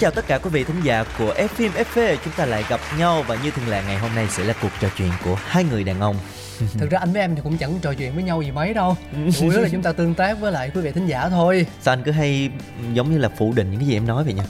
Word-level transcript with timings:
chào 0.00 0.10
tất 0.10 0.26
cả 0.26 0.38
quý 0.38 0.50
vị 0.50 0.64
thính 0.64 0.80
giả 0.82 1.04
của 1.18 1.34
F 1.34 1.48
phim 1.48 1.72
FV 1.72 2.16
Chúng 2.24 2.32
ta 2.36 2.46
lại 2.46 2.64
gặp 2.68 2.80
nhau 2.98 3.24
và 3.26 3.36
như 3.44 3.50
thường 3.50 3.68
lệ 3.68 3.82
ngày 3.86 3.98
hôm 3.98 4.14
nay 4.14 4.26
sẽ 4.30 4.44
là 4.44 4.54
cuộc 4.62 4.68
trò 4.80 4.88
chuyện 4.96 5.10
của 5.24 5.34
hai 5.44 5.64
người 5.64 5.84
đàn 5.84 6.00
ông. 6.00 6.16
Thực 6.78 6.90
ra 6.90 6.98
anh 6.98 7.12
với 7.12 7.22
em 7.22 7.34
thì 7.34 7.40
cũng 7.44 7.58
chẳng 7.58 7.78
trò 7.82 7.94
chuyện 7.94 8.14
với 8.14 8.22
nhau 8.22 8.42
gì 8.42 8.50
mấy 8.50 8.74
đâu. 8.74 8.96
Chủ 9.38 9.50
yếu 9.50 9.60
là 9.60 9.68
chúng 9.72 9.82
ta 9.82 9.92
tương 9.92 10.14
tác 10.14 10.40
với 10.40 10.52
lại 10.52 10.70
quý 10.74 10.80
vị 10.80 10.92
thính 10.92 11.06
giả 11.06 11.28
thôi. 11.28 11.66
Sao 11.80 11.92
anh 11.92 12.02
cứ 12.02 12.10
hay 12.10 12.50
giống 12.92 13.12
như 13.12 13.18
là 13.18 13.28
phủ 13.28 13.52
định 13.52 13.70
những 13.70 13.80
cái 13.80 13.88
gì 13.88 13.96
em 13.96 14.06
nói 14.06 14.24
vậy 14.24 14.34
nha 14.34 14.44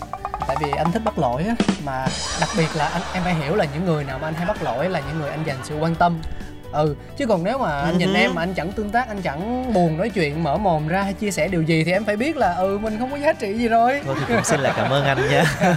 tại 0.49 0.57
vì 0.61 0.71
anh 0.77 0.93
thích 0.93 1.03
bắt 1.05 1.19
lỗi 1.19 1.45
á 1.45 1.55
mà 1.85 2.07
đặc 2.41 2.49
biệt 2.59 2.69
là 2.77 2.89
anh 2.89 3.03
em 3.13 3.23
phải 3.23 3.35
hiểu 3.35 3.55
là 3.55 3.67
những 3.75 3.85
người 3.85 4.05
nào 4.05 4.19
mà 4.19 4.29
anh 4.29 4.35
hay 4.35 4.47
bắt 4.47 4.63
lỗi 4.63 4.89
là 4.89 5.01
những 5.09 5.19
người 5.19 5.31
anh 5.31 5.45
dành 5.47 5.57
sự 5.65 5.77
quan 5.77 5.95
tâm 5.95 6.19
ừ 6.73 6.97
chứ 7.17 7.27
còn 7.27 7.45
nếu 7.45 7.59
mà 7.59 7.81
anh 7.81 7.99
nhìn 7.99 8.09
Ừ. 8.09 8.15
em 8.15 8.35
mà 8.35 8.43
anh 8.43 8.55
chẳng 8.55 8.73
tương 8.73 8.91
tác 8.91 9.09
anh 9.09 9.23
chẳng 9.23 9.73
buồn 9.73 9.97
nói 9.97 10.11
chuyện 10.11 10.43
mở 10.43 10.57
mồm 10.59 10.89
ra 10.89 11.03
hay 11.03 11.13
chia 11.15 11.31
sẻ 11.31 11.49
điều 11.49 11.63
gì 11.63 11.85
thì 11.85 11.93
em 11.93 12.05
phải 12.05 12.17
biết 12.17 12.37
là 12.37 12.55
ừ 12.55 12.79
mình 12.83 12.99
không 12.99 13.11
có 13.11 13.17
giá 13.17 13.33
trị 13.33 13.53
gì 13.55 13.69
rồi. 13.69 14.01
Thôi 14.05 14.15
thì 14.19 14.25
cũng 14.35 14.45
xin 14.45 14.61
là 14.61 14.73
cảm 14.77 14.91
ơn 14.93 15.05
anh 15.05 15.19
nha. 15.31 15.45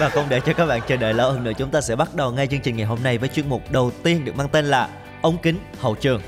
Và 0.00 0.08
không 0.08 0.26
để 0.28 0.40
cho 0.46 0.52
các 0.52 0.66
bạn 0.66 0.80
chờ 0.88 0.96
đợi 0.96 1.14
lâu 1.14 1.32
hơn 1.32 1.44
nữa 1.44 1.52
Chúng 1.58 1.70
ta 1.70 1.80
sẽ 1.80 1.96
bắt 1.96 2.14
đầu 2.14 2.30
ngay 2.32 2.46
chương 2.46 2.60
trình 2.60 2.76
ngày 2.76 2.86
hôm 2.86 2.98
nay 3.02 3.18
Với 3.18 3.28
chuyên 3.28 3.48
mục 3.48 3.70
đầu 3.70 3.90
tiên 4.02 4.24
được 4.24 4.36
mang 4.36 4.48
tên 4.48 4.64
là 4.64 4.88
Ống 5.22 5.38
kính 5.38 5.56
hậu 5.80 5.94
trường. 5.94 6.20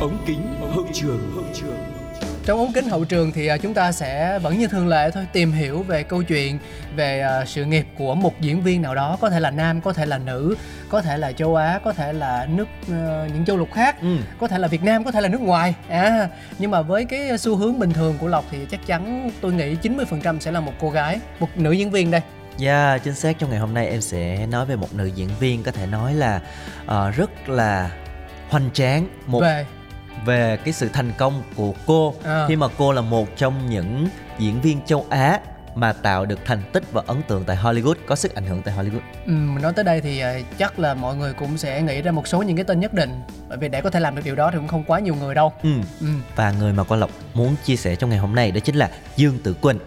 Ống 0.00 0.16
kính 0.26 0.42
hậu 0.74 0.84
trường 0.92 1.30
hậu 1.34 1.44
trường 1.54 1.79
trong 2.44 2.58
ống 2.58 2.72
kính 2.72 2.88
hậu 2.88 3.04
trường 3.04 3.32
thì 3.32 3.46
à, 3.46 3.56
chúng 3.56 3.74
ta 3.74 3.92
sẽ 3.92 4.38
vẫn 4.38 4.58
như 4.58 4.66
thường 4.66 4.88
lệ 4.88 5.10
thôi 5.10 5.26
tìm 5.32 5.52
hiểu 5.52 5.82
về 5.82 6.02
câu 6.02 6.22
chuyện 6.22 6.58
về 6.96 7.20
à, 7.20 7.44
sự 7.44 7.64
nghiệp 7.64 7.86
của 7.98 8.14
một 8.14 8.40
diễn 8.40 8.62
viên 8.62 8.82
nào 8.82 8.94
đó 8.94 9.18
có 9.20 9.30
thể 9.30 9.40
là 9.40 9.50
nam 9.50 9.80
có 9.80 9.92
thể 9.92 10.06
là 10.06 10.18
nữ 10.18 10.54
có 10.88 11.02
thể 11.02 11.16
là 11.16 11.32
châu 11.32 11.56
á 11.56 11.80
có 11.84 11.92
thể 11.92 12.12
là 12.12 12.46
nước 12.50 12.68
ờ, 12.90 13.28
những 13.34 13.44
châu 13.44 13.56
lục 13.56 13.68
khác 13.72 14.00
ừ. 14.00 14.16
có 14.40 14.48
thể 14.48 14.58
là 14.58 14.68
Việt 14.68 14.82
Nam 14.82 15.04
có 15.04 15.10
thể 15.10 15.20
là 15.20 15.28
nước 15.28 15.40
ngoài 15.40 15.74
à. 15.88 16.28
Nhưng 16.58 16.70
mà 16.70 16.82
với 16.82 17.04
cái 17.04 17.38
xu 17.38 17.56
hướng 17.56 17.78
bình 17.78 17.92
thường 17.92 18.16
của 18.18 18.28
Lộc 18.28 18.44
thì 18.50 18.58
chắc 18.70 18.86
chắn 18.86 19.30
tôi 19.40 19.52
nghĩ 19.52 19.74
90% 19.74 20.38
sẽ 20.40 20.52
là 20.52 20.60
một 20.60 20.72
cô 20.80 20.90
gái 20.90 21.20
một 21.40 21.48
nữ 21.56 21.72
diễn 21.72 21.90
viên 21.90 22.10
đây. 22.10 22.20
Yeah, 22.60 23.04
chính 23.04 23.14
xác. 23.14 23.38
Trong 23.38 23.50
ngày 23.50 23.58
hôm 23.58 23.74
nay 23.74 23.88
em 23.88 24.00
sẽ 24.00 24.46
nói 24.46 24.66
về 24.66 24.76
một 24.76 24.94
nữ 24.94 25.06
diễn 25.06 25.28
viên 25.40 25.62
Có 25.62 25.70
thể 25.70 25.86
nói 25.86 26.14
là 26.14 26.40
ờ, 26.86 27.10
rất 27.10 27.48
là 27.48 27.90
hoành 28.48 28.70
tráng 28.72 29.08
một 29.26 29.40
về 29.40 29.66
về 30.24 30.58
cái 30.64 30.72
sự 30.72 30.88
thành 30.92 31.12
công 31.18 31.42
của 31.56 31.72
cô 31.86 32.14
À. 32.24 32.44
khi 32.48 32.56
mà 32.56 32.66
cô 32.78 32.92
là 32.92 33.00
một 33.00 33.28
trong 33.36 33.66
những 33.70 34.08
diễn 34.38 34.60
viên 34.60 34.80
châu 34.86 35.06
Á 35.10 35.40
mà 35.74 35.92
tạo 35.92 36.26
được 36.26 36.38
thành 36.44 36.62
tích 36.72 36.92
và 36.92 37.02
ấn 37.06 37.22
tượng 37.22 37.44
tại 37.44 37.56
Hollywood 37.56 37.94
có 38.06 38.16
sức 38.16 38.34
ảnh 38.34 38.46
hưởng 38.46 38.62
tại 38.62 38.74
Hollywood. 38.74 39.00
ừ, 39.26 39.30
mình 39.32 39.62
nói 39.62 39.72
tới 39.72 39.84
đây 39.84 40.00
thì 40.00 40.20
à, 40.20 40.34
chắc 40.58 40.78
là 40.78 40.94
mọi 40.94 41.16
người 41.16 41.32
cũng 41.32 41.58
sẽ 41.58 41.82
nghĩ 41.82 42.02
ra 42.02 42.12
một 42.12 42.26
số 42.28 42.42
những 42.42 42.56
cái 42.56 42.64
tên 42.64 42.80
nhất 42.80 42.94
định 42.94 43.20
bởi 43.48 43.58
vì 43.58 43.68
để 43.68 43.80
có 43.80 43.90
thể 43.90 44.00
làm 44.00 44.16
được 44.16 44.22
điều 44.24 44.34
đó 44.34 44.50
thì 44.52 44.58
cũng 44.58 44.68
không 44.68 44.84
quá 44.84 45.00
nhiều 45.00 45.14
người 45.14 45.34
đâu 45.34 45.52
Ừ. 45.62 45.70
ừ. 46.00 46.06
Và 46.36 46.50
người 46.52 46.72
mà 46.72 46.84
Quang 46.84 47.00
Lộc 47.00 47.10
muốn 47.34 47.54
chia 47.64 47.76
sẻ 47.76 47.96
trong 47.96 48.10
ngày 48.10 48.18
hôm 48.18 48.34
nay 48.34 48.50
đó 48.50 48.60
chính 48.60 48.76
là 48.76 48.90
Dương 49.16 49.38
Tử 49.44 49.54
Quỳnh. 49.54 49.78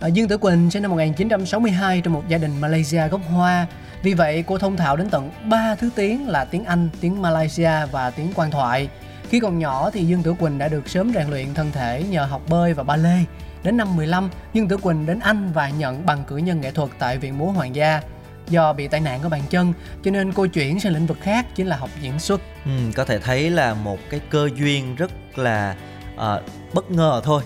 À, 0.00 0.08
Dương 0.08 0.28
Tử 0.28 0.38
Quỳnh 0.38 0.70
sinh 0.70 0.82
năm 0.82 0.90
1962 0.90 2.00
trong 2.00 2.12
một 2.14 2.22
gia 2.28 2.38
đình 2.38 2.60
Malaysia 2.60 3.08
gốc 3.08 3.20
Hoa. 3.30 3.66
Vì 4.02 4.14
vậy, 4.14 4.44
cô 4.46 4.58
thông 4.58 4.76
thạo 4.76 4.96
đến 4.96 5.10
tận 5.10 5.30
3 5.44 5.74
thứ 5.74 5.90
tiếng 5.96 6.28
là 6.28 6.44
tiếng 6.44 6.64
Anh, 6.64 6.88
tiếng 7.00 7.22
Malaysia 7.22 7.70
và 7.92 8.10
tiếng 8.10 8.32
quan 8.34 8.50
thoại. 8.50 8.88
Khi 9.34 9.40
còn 9.40 9.58
nhỏ 9.58 9.90
thì 9.90 10.04
Dương 10.04 10.22
Tử 10.22 10.34
Quỳnh 10.34 10.58
đã 10.58 10.68
được 10.68 10.88
sớm 10.88 11.12
rèn 11.14 11.30
luyện 11.30 11.54
thân 11.54 11.72
thể 11.72 12.04
nhờ 12.10 12.24
học 12.24 12.42
bơi 12.48 12.74
và 12.74 12.82
ba 12.82 12.96
lê. 12.96 13.18
Đến 13.62 13.76
năm 13.76 13.96
15, 13.96 14.30
Dương 14.52 14.68
Tử 14.68 14.76
Quỳnh 14.76 15.06
đến 15.06 15.18
Anh 15.18 15.52
và 15.52 15.68
nhận 15.68 16.06
bằng 16.06 16.24
cử 16.24 16.36
nhân 16.36 16.60
nghệ 16.60 16.70
thuật 16.70 16.90
tại 16.98 17.18
Viện 17.18 17.38
Múa 17.38 17.46
Hoàng 17.46 17.74
gia. 17.74 18.00
Do 18.48 18.72
bị 18.72 18.88
tai 18.88 19.00
nạn 19.00 19.22
ở 19.22 19.28
bàn 19.28 19.42
chân, 19.50 19.72
cho 20.02 20.10
nên 20.10 20.32
cô 20.32 20.46
chuyển 20.46 20.80
sang 20.80 20.92
lĩnh 20.92 21.06
vực 21.06 21.18
khác 21.20 21.46
chính 21.54 21.66
là 21.66 21.76
học 21.76 21.90
diễn 22.00 22.18
xuất. 22.18 22.40
Ừ, 22.64 22.70
có 22.94 23.04
thể 23.04 23.18
thấy 23.18 23.50
là 23.50 23.74
một 23.74 23.98
cái 24.10 24.20
cơ 24.30 24.48
duyên 24.56 24.94
rất 24.94 25.10
là 25.38 25.76
ờ, 26.16 26.42
bất 26.74 26.90
ngờ 26.90 27.20
thôi. 27.24 27.42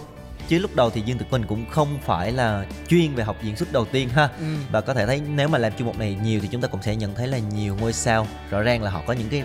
Chứ 0.48 0.58
lúc 0.58 0.76
đầu 0.76 0.90
thì 0.90 1.00
Dương 1.00 1.18
Tử 1.18 1.26
Quỳnh 1.30 1.44
cũng 1.48 1.64
không 1.70 1.98
phải 2.04 2.32
là 2.32 2.64
chuyên 2.88 3.14
về 3.14 3.24
học 3.24 3.36
diễn 3.42 3.56
xuất 3.56 3.72
đầu 3.72 3.84
tiên 3.84 4.08
ha. 4.08 4.28
Ừ. 4.38 4.46
Và 4.72 4.80
có 4.80 4.94
thể 4.94 5.06
thấy 5.06 5.20
nếu 5.34 5.48
mà 5.48 5.58
làm 5.58 5.72
chuyên 5.72 5.86
mục 5.86 5.98
này 5.98 6.16
nhiều 6.22 6.40
thì 6.42 6.48
chúng 6.52 6.60
ta 6.60 6.68
cũng 6.68 6.82
sẽ 6.82 6.96
nhận 6.96 7.14
thấy 7.14 7.26
là 7.28 7.38
nhiều 7.38 7.76
ngôi 7.80 7.92
sao 7.92 8.26
rõ 8.50 8.62
ràng 8.62 8.82
là 8.82 8.90
họ 8.90 9.02
có 9.06 9.12
những 9.12 9.28
cái 9.28 9.42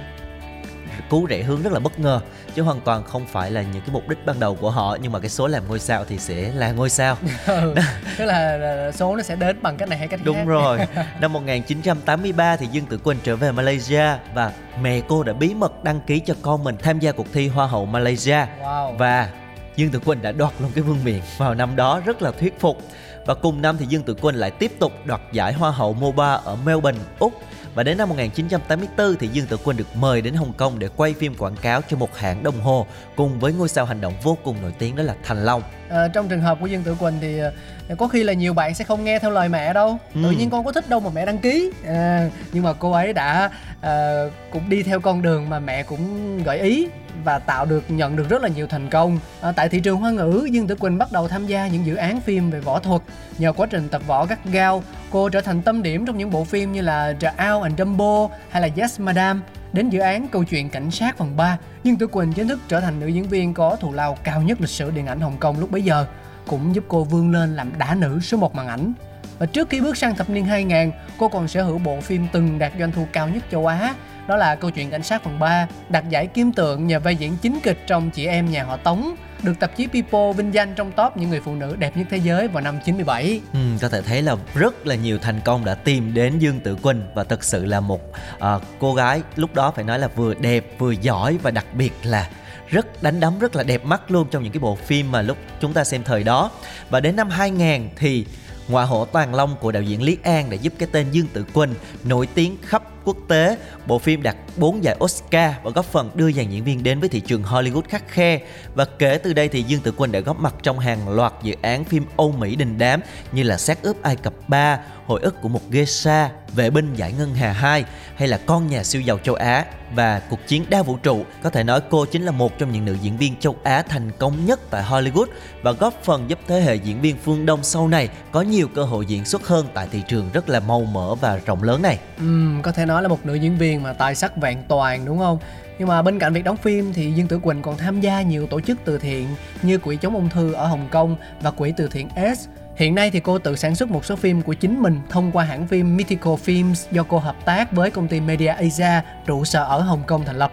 cú 1.09 1.25
rẽ 1.25 1.43
hướng 1.43 1.61
rất 1.61 1.73
là 1.73 1.79
bất 1.79 1.99
ngờ 1.99 2.19
chứ 2.55 2.61
hoàn 2.61 2.81
toàn 2.81 3.03
không 3.03 3.25
phải 3.25 3.51
là 3.51 3.61
những 3.61 3.81
cái 3.81 3.89
mục 3.93 4.09
đích 4.09 4.25
ban 4.25 4.39
đầu 4.39 4.55
của 4.55 4.69
họ 4.71 4.97
nhưng 5.01 5.11
mà 5.11 5.19
cái 5.19 5.29
số 5.29 5.47
làm 5.47 5.67
ngôi 5.67 5.79
sao 5.79 6.05
thì 6.09 6.17
sẽ 6.17 6.51
là 6.55 6.71
ngôi 6.71 6.89
sao 6.89 7.17
Ừ. 7.47 7.75
Tức 8.17 8.25
là, 8.25 8.57
là 8.57 8.91
số 8.91 9.15
nó 9.15 9.21
sẽ 9.23 9.35
đến 9.35 9.57
bằng 9.61 9.77
cách 9.77 9.89
này 9.89 9.97
hay 9.99 10.07
cách 10.07 10.19
khác. 10.19 10.25
đúng 10.25 10.45
rồi 10.47 10.79
năm 11.21 11.33
1983 11.33 12.55
thì 12.55 12.67
Dương 12.71 12.85
Tử 12.85 12.97
Quỳnh 12.97 13.17
trở 13.23 13.35
về 13.35 13.51
Malaysia 13.51 14.05
và 14.33 14.51
mẹ 14.81 15.01
cô 15.07 15.23
đã 15.23 15.33
bí 15.33 15.53
mật 15.53 15.83
đăng 15.83 15.99
ký 16.01 16.19
cho 16.19 16.33
con 16.41 16.63
mình 16.63 16.75
tham 16.83 16.99
gia 16.99 17.11
cuộc 17.11 17.27
thi 17.33 17.47
Hoa 17.47 17.67
hậu 17.67 17.85
Malaysia 17.85 18.45
Wow. 18.61 18.97
và 18.97 19.29
Dương 19.75 19.91
Tử 19.91 19.99
Quỳnh 19.99 20.21
đã 20.21 20.31
đoạt 20.31 20.51
luôn 20.59 20.71
cái 20.75 20.83
vương 20.83 21.03
miện 21.03 21.19
vào 21.37 21.53
năm 21.55 21.75
đó 21.75 22.01
rất 22.05 22.21
là 22.21 22.31
thuyết 22.31 22.59
phục 22.59 22.77
và 23.25 23.33
cùng 23.33 23.61
năm 23.61 23.77
thì 23.79 23.85
Dương 23.85 24.03
Tử 24.03 24.13
Quỳnh 24.13 24.35
lại 24.35 24.51
tiếp 24.51 24.71
tục 24.79 24.91
đoạt 25.05 25.21
giải 25.31 25.53
Hoa 25.53 25.71
hậu 25.71 25.93
MOBA 25.93 26.33
ở 26.33 26.55
Melbourne, 26.65 26.99
Úc 27.19 27.33
và 27.75 27.83
đến 27.83 27.97
năm 27.97 28.09
1984 28.09 29.15
thì 29.19 29.27
Dương 29.27 29.45
Tử 29.47 29.57
Quỳnh 29.57 29.77
được 29.77 29.95
mời 29.95 30.21
đến 30.21 30.33
Hồng 30.33 30.53
Kông 30.57 30.79
để 30.79 30.89
quay 30.97 31.13
phim 31.13 31.35
quảng 31.35 31.55
cáo 31.55 31.81
cho 31.89 31.97
một 31.97 32.17
hãng 32.17 32.43
đồng 32.43 32.61
hồ 32.61 32.85
cùng 33.15 33.39
với 33.39 33.53
ngôi 33.53 33.69
sao 33.69 33.85
hành 33.85 34.01
động 34.01 34.13
vô 34.23 34.37
cùng 34.43 34.55
nổi 34.61 34.73
tiếng 34.79 34.95
đó 34.95 35.03
là 35.03 35.15
Thành 35.23 35.45
Long. 35.45 35.61
Ờ, 35.89 36.07
trong 36.07 36.29
trường 36.29 36.41
hợp 36.41 36.57
của 36.61 36.67
Dương 36.67 36.83
Tử 36.83 36.95
Quỳnh 36.99 37.13
thì 37.21 37.39
ờ, 37.39 37.51
có 37.97 38.07
khi 38.07 38.23
là 38.23 38.33
nhiều 38.33 38.53
bạn 38.53 38.75
sẽ 38.75 38.83
không 38.85 39.03
nghe 39.03 39.19
theo 39.19 39.31
lời 39.31 39.49
mẹ 39.49 39.73
đâu 39.73 39.97
tự 40.13 40.23
Ừ. 40.23 40.31
nhiên 40.31 40.49
con 40.49 40.65
có 40.65 40.71
thích 40.71 40.89
đâu 40.89 40.99
mà 40.99 41.09
mẹ 41.15 41.25
đăng 41.25 41.37
ký 41.37 41.71
à, 41.87 42.29
nhưng 42.53 42.63
mà 42.63 42.73
cô 42.73 42.91
ấy 42.91 43.13
đã 43.13 43.49
ờ, 43.81 44.29
cũng 44.51 44.69
đi 44.69 44.83
theo 44.83 44.99
con 44.99 45.21
đường 45.21 45.49
mà 45.49 45.59
mẹ 45.59 45.83
cũng 45.83 46.37
gợi 46.43 46.59
ý 46.59 46.87
và 47.23 47.39
tạo 47.39 47.65
được 47.65 47.83
nhận 47.87 48.15
được 48.15 48.29
rất 48.29 48.41
là 48.41 48.47
nhiều 48.47 48.67
thành 48.67 48.89
công. 48.89 49.19
À, 49.41 49.51
tại 49.51 49.69
thị 49.69 49.79
trường 49.79 49.97
hoa 49.97 50.11
ngữ 50.11 50.47
Dương 50.51 50.67
Tử 50.67 50.75
Quỳnh 50.75 50.97
bắt 50.97 51.11
đầu 51.11 51.27
tham 51.27 51.45
gia 51.45 51.67
những 51.67 51.85
dự 51.85 51.95
án 51.95 52.21
phim 52.21 52.49
về 52.49 52.59
võ 52.59 52.79
thuật. 52.79 53.01
Nhờ 53.37 53.53
quá 53.53 53.67
trình 53.69 53.89
tập 53.89 54.01
võ 54.07 54.25
gắt 54.25 54.45
gao 54.45 54.83
cô 55.11 55.29
trở 55.29 55.41
thành 55.41 55.61
tâm 55.61 55.83
điểm 55.83 56.05
trong 56.05 56.17
những 56.17 56.31
bộ 56.31 56.43
phim 56.43 56.71
như 56.71 56.81
là 56.81 57.13
The 57.19 57.33
Owl 57.37 57.61
and 57.61 57.79
Dumbo 57.79 58.29
hay 58.49 58.61
là 58.61 58.69
Yes 58.75 58.99
Madam. 58.99 59.41
Đến 59.73 59.89
dự 59.89 59.99
án 59.99 60.27
câu 60.27 60.43
chuyện 60.43 60.69
cảnh 60.69 60.91
sát 60.91 61.17
phần 61.17 61.37
3, 61.37 61.57
Dương 61.83 61.97
Tử 61.97 62.07
Quỳnh 62.07 62.33
chính 62.33 62.47
thức 62.47 62.59
trở 62.67 62.79
thành 62.79 62.99
nữ 62.99 63.07
diễn 63.07 63.27
viên 63.27 63.53
có 63.53 63.75
thù 63.75 63.93
lao 63.93 64.17
cao 64.23 64.41
nhất 64.41 64.61
lịch 64.61 64.69
sử 64.69 64.91
điện 64.91 65.05
ảnh 65.05 65.19
Hồng 65.19 65.37
Kông 65.39 65.59
lúc 65.59 65.71
bấy 65.71 65.81
giờ, 65.81 66.05
cũng 66.47 66.75
giúp 66.75 66.83
cô 66.87 67.03
vươn 67.03 67.31
lên 67.31 67.55
làm 67.55 67.71
đá 67.77 67.95
nữ 67.95 68.19
số 68.21 68.37
một 68.37 68.55
màn 68.55 68.67
ảnh. 68.67 68.93
Và 69.39 69.45
trước 69.45 69.69
khi 69.69 69.81
bước 69.81 69.97
sang 69.97 70.15
thập 70.15 70.29
niên 70.29 70.45
2000, 70.45 70.91
cô 71.17 71.29
còn 71.29 71.47
sở 71.47 71.63
hữu 71.63 71.77
bộ 71.77 72.01
phim 72.01 72.27
từng 72.31 72.59
đạt 72.59 72.71
doanh 72.79 72.91
thu 72.91 73.07
cao 73.13 73.27
nhất 73.27 73.43
châu 73.51 73.67
Á, 73.67 73.95
đó 74.27 74.35
là 74.35 74.55
câu 74.55 74.71
chuyện 74.71 74.89
cảnh 74.89 75.03
sát 75.03 75.23
phần 75.23 75.39
3, 75.39 75.67
đặt 75.89 76.09
giải 76.09 76.27
kim 76.27 76.51
tượng 76.51 76.87
nhờ 76.87 76.99
vai 76.99 77.15
diễn 77.15 77.37
chính 77.41 77.59
kịch 77.63 77.79
trong 77.87 78.09
Chị 78.09 78.25
em 78.25 78.51
nhà 78.51 78.63
họ 78.63 78.77
Tống, 78.77 79.15
được 79.43 79.59
tạp 79.59 79.77
chí 79.77 79.87
People 79.87 80.33
vinh 80.33 80.53
danh 80.53 80.75
trong 80.75 80.91
top 80.91 81.17
những 81.17 81.29
người 81.29 81.41
phụ 81.41 81.55
nữ 81.55 81.75
đẹp 81.75 81.97
nhất 81.97 82.07
thế 82.09 82.17
giới 82.17 82.47
vào 82.47 82.63
năm 82.63 82.79
97. 82.85 83.41
Ừ, 83.53 83.59
có 83.81 83.89
thể 83.89 84.01
thấy 84.01 84.21
là 84.21 84.35
rất 84.53 84.87
là 84.87 84.95
nhiều 84.95 85.17
thành 85.17 85.39
công 85.45 85.65
đã 85.65 85.75
tìm 85.75 86.13
đến 86.13 86.39
Dương 86.39 86.59
Tử 86.59 86.75
Quỳnh 86.75 87.01
và 87.13 87.23
thực 87.23 87.43
sự 87.43 87.65
là 87.65 87.79
một 87.79 88.01
uh, 88.35 88.61
cô 88.79 88.93
gái 88.93 89.21
lúc 89.35 89.53
đó 89.53 89.71
phải 89.71 89.83
nói 89.83 89.99
là 89.99 90.07
vừa 90.07 90.33
đẹp 90.33 90.65
vừa 90.79 90.91
giỏi 90.91 91.37
và 91.43 91.51
đặc 91.51 91.65
biệt 91.73 91.93
là 92.03 92.29
rất 92.67 93.03
đánh 93.03 93.19
đấm 93.19 93.39
rất 93.39 93.55
là 93.55 93.63
đẹp 93.63 93.85
mắt 93.85 94.11
luôn 94.11 94.27
trong 94.31 94.43
những 94.43 94.51
cái 94.51 94.59
bộ 94.59 94.75
phim 94.75 95.11
mà 95.11 95.21
lúc 95.21 95.37
chúng 95.59 95.73
ta 95.73 95.83
xem 95.83 96.03
thời 96.03 96.23
đó 96.23 96.51
và 96.89 96.99
đến 96.99 97.15
năm 97.15 97.29
2000 97.29 97.89
thì 97.95 98.25
Ngoại 98.67 98.87
hộ 98.87 99.05
Toàn 99.05 99.35
Long 99.35 99.55
của 99.59 99.71
đạo 99.71 99.83
diễn 99.83 100.01
Lý 100.01 100.17
An 100.23 100.49
đã 100.49 100.55
giúp 100.55 100.73
cái 100.79 100.89
tên 100.91 101.11
Dương 101.11 101.27
Tử 101.33 101.45
Quỳnh 101.53 101.73
nổi 102.03 102.27
tiếng 102.33 102.57
khắp 102.61 102.83
quốc 103.05 103.17
tế. 103.27 103.57
Bộ 103.87 103.99
phim 103.99 104.23
đạt 104.23 104.35
4 104.57 104.83
giải 104.83 104.95
Oscar 105.03 105.53
và 105.63 105.71
góp 105.71 105.85
phần 105.85 106.09
đưa 106.15 106.31
dàn 106.31 106.49
diễn 106.49 106.63
viên 106.63 106.83
đến 106.83 106.99
với 106.99 107.09
thị 107.09 107.19
trường 107.19 107.43
Hollywood 107.43 107.81
khắc 107.89 108.07
khe. 108.07 108.39
Và 108.75 108.85
kể 108.85 109.17
từ 109.17 109.33
đây 109.33 109.47
thì 109.47 109.63
Dương 109.63 109.81
Tử 109.81 109.93
Quân 109.97 110.11
đã 110.11 110.19
góp 110.19 110.39
mặt 110.39 110.55
trong 110.63 110.79
hàng 110.79 111.09
loạt 111.09 111.33
dự 111.43 111.55
án 111.61 111.83
phim 111.83 112.05
Âu 112.17 112.31
Mỹ 112.31 112.55
đình 112.55 112.77
đám 112.77 113.01
như 113.31 113.43
là 113.43 113.57
Xác 113.57 113.81
ướp 113.81 114.01
Ai 114.01 114.15
Cập 114.15 114.33
3, 114.47 114.79
Hồi 115.05 115.21
ức 115.21 115.41
của 115.41 115.49
một 115.49 115.61
geisha, 115.69 116.29
Vệ 116.55 116.69
binh 116.69 116.93
giải 116.93 117.13
ngân 117.17 117.35
hà 117.35 117.51
2 117.51 117.85
hay 118.15 118.27
là 118.27 118.39
Con 118.45 118.67
nhà 118.67 118.83
siêu 118.83 119.01
giàu 119.01 119.17
châu 119.17 119.35
Á 119.35 119.65
và 119.95 120.21
Cuộc 120.29 120.39
chiến 120.47 120.65
đa 120.69 120.83
vũ 120.83 120.97
trụ. 120.97 121.25
Có 121.43 121.49
thể 121.49 121.63
nói 121.63 121.81
cô 121.89 122.05
chính 122.05 122.25
là 122.25 122.31
một 122.31 122.59
trong 122.59 122.71
những 122.71 122.85
nữ 122.85 122.97
diễn 123.01 123.17
viên 123.17 123.35
châu 123.39 123.55
Á 123.63 123.81
thành 123.81 124.11
công 124.19 124.45
nhất 124.45 124.59
tại 124.69 124.83
Hollywood 124.83 125.25
và 125.61 125.71
góp 125.71 125.93
phần 126.03 126.29
giúp 126.29 126.39
thế 126.47 126.61
hệ 126.61 126.75
diễn 126.75 127.01
viên 127.01 127.17
phương 127.17 127.45
Đông 127.45 127.63
sau 127.63 127.87
này 127.87 128.09
có 128.31 128.41
nhiều 128.41 128.67
cơ 128.75 128.83
hội 128.83 129.05
diễn 129.05 129.25
xuất 129.25 129.47
hơn 129.47 129.67
tại 129.73 129.87
thị 129.91 130.01
trường 130.07 130.29
rất 130.33 130.49
là 130.49 130.59
màu 130.59 130.81
mỡ 130.81 131.15
và 131.15 131.39
rộng 131.45 131.63
lớn 131.63 131.81
này. 131.81 131.99
Ừ, 132.17 132.47
có 132.63 132.71
thể 132.71 132.85
nói 132.85 132.92
là 133.01 133.07
một 133.07 133.25
nữ 133.25 133.33
diễn 133.33 133.57
viên 133.57 133.83
mà 133.83 133.93
tài 133.93 134.15
sắc 134.15 134.37
vẹn 134.37 134.63
toàn, 134.67 135.05
đúng 135.05 135.19
không? 135.19 135.39
Nhưng 135.79 135.87
mà 135.87 136.01
bên 136.01 136.19
cạnh 136.19 136.33
việc 136.33 136.43
đóng 136.43 136.57
phim 136.57 136.93
thì 136.93 137.11
Dương 137.11 137.27
Tử 137.27 137.39
Quỳnh 137.39 137.61
còn 137.61 137.77
tham 137.77 138.01
gia 138.01 138.21
nhiều 138.21 138.47
tổ 138.47 138.61
chức 138.61 138.77
từ 138.85 138.97
thiện 138.97 139.27
như 139.61 139.77
Quỹ 139.77 139.97
chống 139.97 140.15
ung 140.15 140.29
thư 140.29 140.53
ở 140.53 140.67
Hồng 140.67 140.87
Kông 140.91 141.15
và 141.41 141.51
Quỹ 141.51 141.73
từ 141.77 141.87
thiện 141.87 142.09
S. 142.35 142.47
Hiện 142.75 142.95
nay 142.95 143.11
thì 143.11 143.19
cô 143.19 143.39
tự 143.39 143.55
sản 143.55 143.75
xuất 143.75 143.89
một 143.89 144.05
số 144.05 144.15
phim 144.15 144.41
của 144.41 144.53
chính 144.53 144.81
mình 144.81 144.99
thông 145.09 145.31
qua 145.31 145.43
hãng 145.43 145.67
phim 145.67 145.97
Mythical 145.97 146.33
Films 146.33 146.87
do 146.91 147.03
cô 147.03 147.17
hợp 147.17 147.45
tác 147.45 147.71
với 147.71 147.91
công 147.91 148.07
ty 148.07 148.19
Media 148.19 148.47
Asia, 148.47 149.01
trụ 149.25 149.45
sở 149.45 149.63
ở 149.63 149.79
Hồng 149.79 150.03
Kông 150.07 150.25
thành 150.25 150.37
lập. 150.37 150.51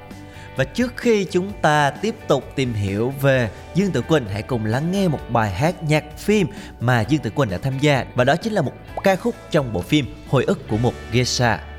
Và 0.56 0.64
trước 0.64 0.96
khi 0.96 1.24
chúng 1.24 1.52
ta 1.62 1.90
tiếp 1.90 2.14
tục 2.28 2.44
tìm 2.54 2.74
hiểu 2.74 3.12
về 3.20 3.50
Dương 3.74 3.90
Tử 3.90 4.02
Quỳnh, 4.02 4.24
hãy 4.32 4.42
cùng 4.42 4.64
lắng 4.64 4.92
nghe 4.92 5.08
một 5.08 5.20
bài 5.28 5.50
hát 5.50 5.82
nhạc 5.82 6.04
phim 6.18 6.46
mà 6.80 7.00
Dương 7.00 7.22
Tử 7.22 7.30
Quỳnh 7.30 7.50
đã 7.50 7.58
tham 7.62 7.78
gia 7.78 8.04
và 8.14 8.24
đó 8.24 8.36
chính 8.36 8.52
là 8.52 8.62
một 8.62 8.72
ca 9.04 9.16
khúc 9.16 9.34
trong 9.50 9.72
bộ 9.72 9.82
phim 9.82 10.06
Hồi 10.28 10.44
ức 10.44 10.68
của 10.68 10.76
một 10.76 10.94
geisha. 11.12 11.69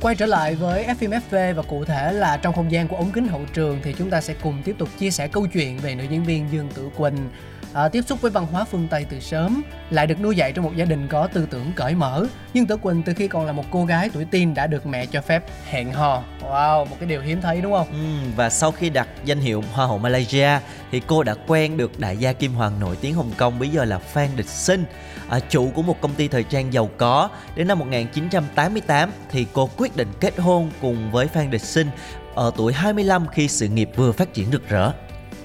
Quay 0.00 0.14
trở 0.14 0.26
lại 0.26 0.54
với 0.54 0.86
FMFV 1.00 1.54
và 1.54 1.62
cụ 1.62 1.84
thể 1.84 2.12
là 2.12 2.36
trong 2.36 2.54
không 2.54 2.72
gian 2.72 2.88
của 2.88 2.96
ống 2.96 3.10
kính 3.12 3.28
hậu 3.28 3.40
trường 3.54 3.80
thì 3.82 3.94
chúng 3.98 4.10
ta 4.10 4.20
sẽ 4.20 4.34
cùng 4.42 4.62
tiếp 4.64 4.74
tục 4.78 4.88
chia 4.98 5.10
sẻ 5.10 5.28
câu 5.28 5.46
chuyện 5.46 5.78
về 5.78 5.94
nữ 5.94 6.04
diễn 6.10 6.24
viên 6.24 6.46
Dương 6.52 6.68
Tử 6.74 6.88
Quỳnh 6.96 7.28
à, 7.72 7.88
tiếp 7.88 8.02
xúc 8.06 8.20
với 8.20 8.30
văn 8.30 8.46
hóa 8.52 8.64
phương 8.64 8.88
Tây 8.90 9.06
từ 9.10 9.20
sớm, 9.20 9.62
lại 9.90 10.06
được 10.06 10.20
nuôi 10.20 10.36
dạy 10.36 10.52
trong 10.52 10.64
một 10.64 10.76
gia 10.76 10.84
đình 10.84 11.08
có 11.08 11.26
tư 11.26 11.46
tưởng 11.50 11.72
cởi 11.76 11.94
mở. 11.94 12.26
Nhưng 12.54 12.66
Tử 12.66 12.76
Quỳnh 12.76 13.02
từ 13.02 13.14
khi 13.14 13.28
còn 13.28 13.46
là 13.46 13.52
một 13.52 13.64
cô 13.70 13.84
gái 13.84 14.10
tuổi 14.12 14.24
teen 14.24 14.54
đã 14.54 14.66
được 14.66 14.86
mẹ 14.86 15.06
cho 15.06 15.20
phép 15.20 15.44
hẹn 15.68 15.92
hò. 15.92 16.22
Wow, 16.40 16.86
một 16.86 16.96
cái 17.00 17.08
điều 17.08 17.20
hiếm 17.20 17.40
thấy 17.40 17.60
đúng 17.60 17.72
không? 17.72 17.86
Ừ, 17.92 18.30
và 18.36 18.50
sau 18.50 18.72
khi 18.72 18.90
đặt 18.90 19.08
danh 19.24 19.40
hiệu 19.40 19.64
Hoa 19.72 19.86
hậu 19.86 19.98
Malaysia 19.98 20.58
thì 20.90 21.00
cô 21.06 21.22
đã 21.22 21.34
quen 21.46 21.76
được 21.76 22.00
đại 22.00 22.16
gia 22.16 22.32
Kim 22.32 22.52
Hoàng 22.52 22.80
nổi 22.80 22.96
tiếng 23.00 23.14
Hồng 23.14 23.30
Kông 23.36 23.58
bây 23.58 23.68
giờ 23.68 23.84
là 23.84 23.98
Phan 23.98 24.28
Địch 24.36 24.48
Sinh, 24.48 24.84
à, 25.28 25.40
chủ 25.48 25.70
của 25.74 25.82
một 25.82 26.00
công 26.00 26.14
ty 26.14 26.28
thời 26.28 26.44
trang 26.44 26.72
giàu 26.72 26.90
có. 26.96 27.28
Đến 27.56 27.68
năm 27.68 27.78
1988 27.78 29.10
thì 29.30 29.46
cô 29.52 29.70
quyết 29.76 29.96
định 29.96 30.08
kết 30.20 30.38
hôn 30.38 30.70
cùng 30.80 31.10
với 31.10 31.26
Phan 31.26 31.50
Địch 31.50 31.62
Sinh 31.62 31.90
ở 32.34 32.52
tuổi 32.56 32.72
25 32.72 33.26
khi 33.32 33.48
sự 33.48 33.68
nghiệp 33.68 33.90
vừa 33.96 34.12
phát 34.12 34.34
triển 34.34 34.50
rực 34.52 34.68
rỡ. 34.68 34.92